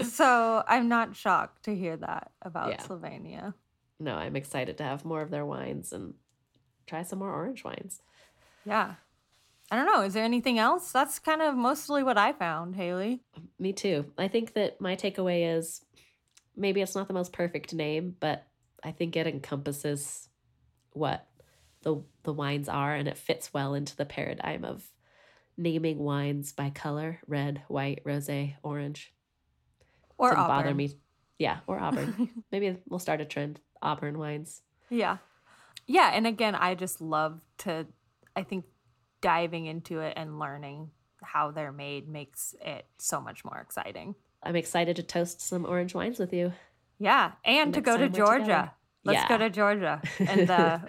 so 0.03 0.63
I'm 0.67 0.87
not 0.87 1.15
shocked 1.15 1.63
to 1.65 1.75
hear 1.75 1.97
that 1.97 2.31
about 2.41 2.69
Yeah. 2.69 2.77
Slovenia. 2.81 3.53
no, 3.99 4.15
I'm 4.15 4.35
excited 4.35 4.77
to 4.79 4.83
have 4.83 5.05
more 5.05 5.21
of 5.21 5.29
their 5.31 5.45
wines 5.45 5.93
and 5.93 6.13
try 6.87 7.03
some 7.03 7.19
more 7.19 7.31
orange 7.31 7.63
wines. 7.63 8.01
Yeah. 8.65 8.95
I 9.71 9.75
don't 9.77 9.85
know. 9.85 10.01
Is 10.01 10.13
there 10.13 10.23
anything 10.25 10.59
else? 10.59 10.91
That's 10.91 11.19
kind 11.19 11.41
of 11.41 11.55
mostly 11.55 12.03
what 12.03 12.17
I 12.17 12.33
found, 12.33 12.75
Haley. 12.75 13.21
Um, 13.37 13.47
me 13.59 13.71
too. 13.73 14.05
I 14.17 14.27
think 14.27 14.53
that 14.53 14.79
my 14.81 14.95
takeaway 14.95 15.55
is 15.57 15.81
maybe 16.55 16.81
it's 16.81 16.95
not 16.95 17.07
the 17.07 17.13
most 17.13 17.31
perfect 17.33 17.73
name, 17.73 18.15
but 18.19 18.45
I 18.83 18.91
think 18.91 19.15
it 19.15 19.25
encompasses 19.25 20.27
what 20.91 21.25
the 21.83 22.01
the 22.23 22.33
wines 22.33 22.69
are 22.69 22.95
and 22.95 23.07
it 23.07 23.17
fits 23.17 23.53
well 23.53 23.73
into 23.73 23.95
the 23.95 24.05
paradigm 24.05 24.65
of 24.65 24.83
naming 25.57 25.99
wines 25.99 26.51
by 26.51 26.69
color, 26.69 27.19
red, 27.27 27.61
white, 27.67 28.03
rosé, 28.03 28.55
orange. 28.63 29.13
Or 30.17 30.29
Didn't 30.29 30.43
Auburn. 30.43 30.57
bother 30.57 30.73
me. 30.73 30.97
Yeah, 31.37 31.59
or 31.67 31.79
Auburn. 31.79 32.29
maybe 32.51 32.77
we'll 32.87 32.99
start 32.99 33.21
a 33.21 33.25
trend. 33.25 33.59
Auburn 33.81 34.17
wines. 34.17 34.61
Yeah. 34.89 35.17
Yeah. 35.87 36.11
And 36.13 36.25
again, 36.25 36.55
I 36.55 36.75
just 36.75 37.01
love 37.01 37.41
to, 37.59 37.85
I 38.35 38.43
think 38.43 38.65
diving 39.21 39.65
into 39.65 39.99
it 39.99 40.13
and 40.15 40.39
learning 40.39 40.91
how 41.21 41.51
they're 41.51 41.71
made 41.71 42.07
makes 42.07 42.55
it 42.61 42.85
so 42.97 43.19
much 43.19 43.43
more 43.43 43.59
exciting. 43.59 44.15
I'm 44.41 44.55
excited 44.55 44.95
to 44.97 45.03
toast 45.03 45.41
some 45.41 45.65
orange 45.65 45.93
wines 45.93 46.19
with 46.19 46.33
you. 46.33 46.53
Yeah. 46.99 47.33
And 47.43 47.73
to 47.73 47.81
go 47.81 47.97
to 47.97 48.09
Georgia. 48.09 48.73
Let's 49.03 49.27
go 49.27 49.37
to 49.37 49.49
Georgia. 49.49 50.01
And 50.19 50.49
uh, 50.49 50.79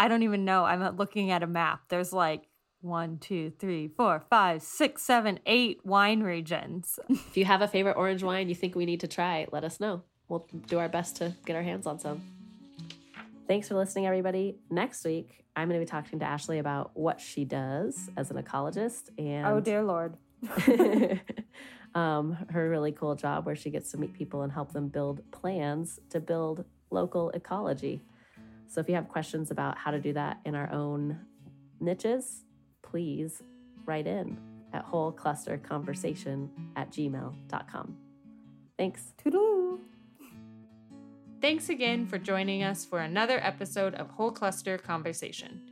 I 0.00 0.08
don't 0.08 0.22
even 0.22 0.46
know. 0.46 0.64
I'm 0.64 0.96
looking 0.96 1.30
at 1.30 1.42
a 1.42 1.46
map. 1.46 1.82
There's 1.90 2.10
like 2.10 2.48
one, 2.80 3.18
two, 3.18 3.52
three, 3.58 3.88
four, 3.88 4.24
five, 4.30 4.62
six, 4.62 5.02
seven, 5.02 5.38
eight 5.44 5.84
wine 5.84 6.22
regions. 6.22 6.98
If 7.10 7.36
you 7.36 7.44
have 7.44 7.60
a 7.60 7.68
favorite 7.68 7.98
orange 7.98 8.22
wine 8.22 8.48
you 8.48 8.54
think 8.54 8.74
we 8.74 8.86
need 8.86 9.00
to 9.00 9.06
try, 9.06 9.46
let 9.52 9.62
us 9.62 9.78
know. 9.78 10.02
We'll 10.30 10.46
do 10.68 10.78
our 10.78 10.88
best 10.88 11.16
to 11.16 11.36
get 11.44 11.54
our 11.54 11.62
hands 11.62 11.86
on 11.86 11.98
some. 11.98 12.22
Thanks 13.46 13.68
for 13.68 13.74
listening, 13.74 14.06
everybody. 14.06 14.56
Next 14.70 15.04
week, 15.04 15.44
I'm 15.54 15.68
going 15.68 15.78
to 15.78 15.84
be 15.84 15.90
talking 15.90 16.18
to 16.20 16.24
Ashley 16.24 16.60
about 16.60 16.92
what 16.94 17.20
she 17.20 17.44
does 17.44 18.08
as 18.16 18.30
an 18.30 18.42
ecologist 18.42 19.10
and 19.18 19.46
Oh, 19.46 19.60
dear 19.60 19.82
Lord. 19.82 20.16
um, 21.94 22.38
her 22.48 22.70
really 22.70 22.92
cool 22.92 23.16
job 23.16 23.44
where 23.44 23.56
she 23.56 23.68
gets 23.68 23.90
to 23.90 23.98
meet 23.98 24.14
people 24.14 24.40
and 24.40 24.50
help 24.50 24.72
them 24.72 24.88
build 24.88 25.30
plans 25.30 26.00
to 26.08 26.20
build 26.20 26.64
local 26.90 27.28
ecology. 27.30 28.00
So 28.70 28.80
if 28.80 28.88
you 28.88 28.94
have 28.94 29.08
questions 29.08 29.50
about 29.50 29.76
how 29.76 29.90
to 29.90 30.00
do 30.00 30.12
that 30.12 30.38
in 30.44 30.54
our 30.54 30.72
own 30.72 31.18
niches, 31.80 32.44
please 32.82 33.42
write 33.84 34.06
in 34.06 34.38
at 34.72 34.88
wholeclusterconversation 34.88 36.48
at 36.76 36.90
gmail.com. 36.92 37.96
Thanks. 38.78 39.12
Toodaloo. 39.22 39.80
Thanks 41.40 41.68
again 41.68 42.06
for 42.06 42.18
joining 42.18 42.62
us 42.62 42.84
for 42.84 43.00
another 43.00 43.40
episode 43.42 43.94
of 43.94 44.08
Whole 44.10 44.30
Cluster 44.30 44.78
Conversation. 44.78 45.62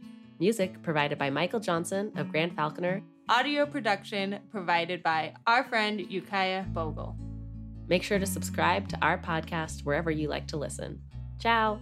Music 0.41 0.83
provided 0.83 1.19
by 1.19 1.31
Michael 1.31 1.61
Johnson 1.61 2.11
of 2.17 2.31
Grand 2.31 2.57
Falconer. 2.57 3.03
Audio 3.29 3.65
production 3.65 4.41
provided 4.51 5.03
by 5.03 5.35
our 5.47 5.63
friend 5.63 6.01
Yukaya 6.01 6.73
Bogle. 6.73 7.17
Make 7.87 8.03
sure 8.03 8.19
to 8.19 8.27
subscribe 8.27 8.89
to 8.89 8.99
our 9.03 9.19
podcast 9.19 9.85
wherever 9.85 10.11
you 10.11 10.29
like 10.29 10.49
to 10.49 10.57
listen. 10.57 11.01
Ciao. 11.39 11.81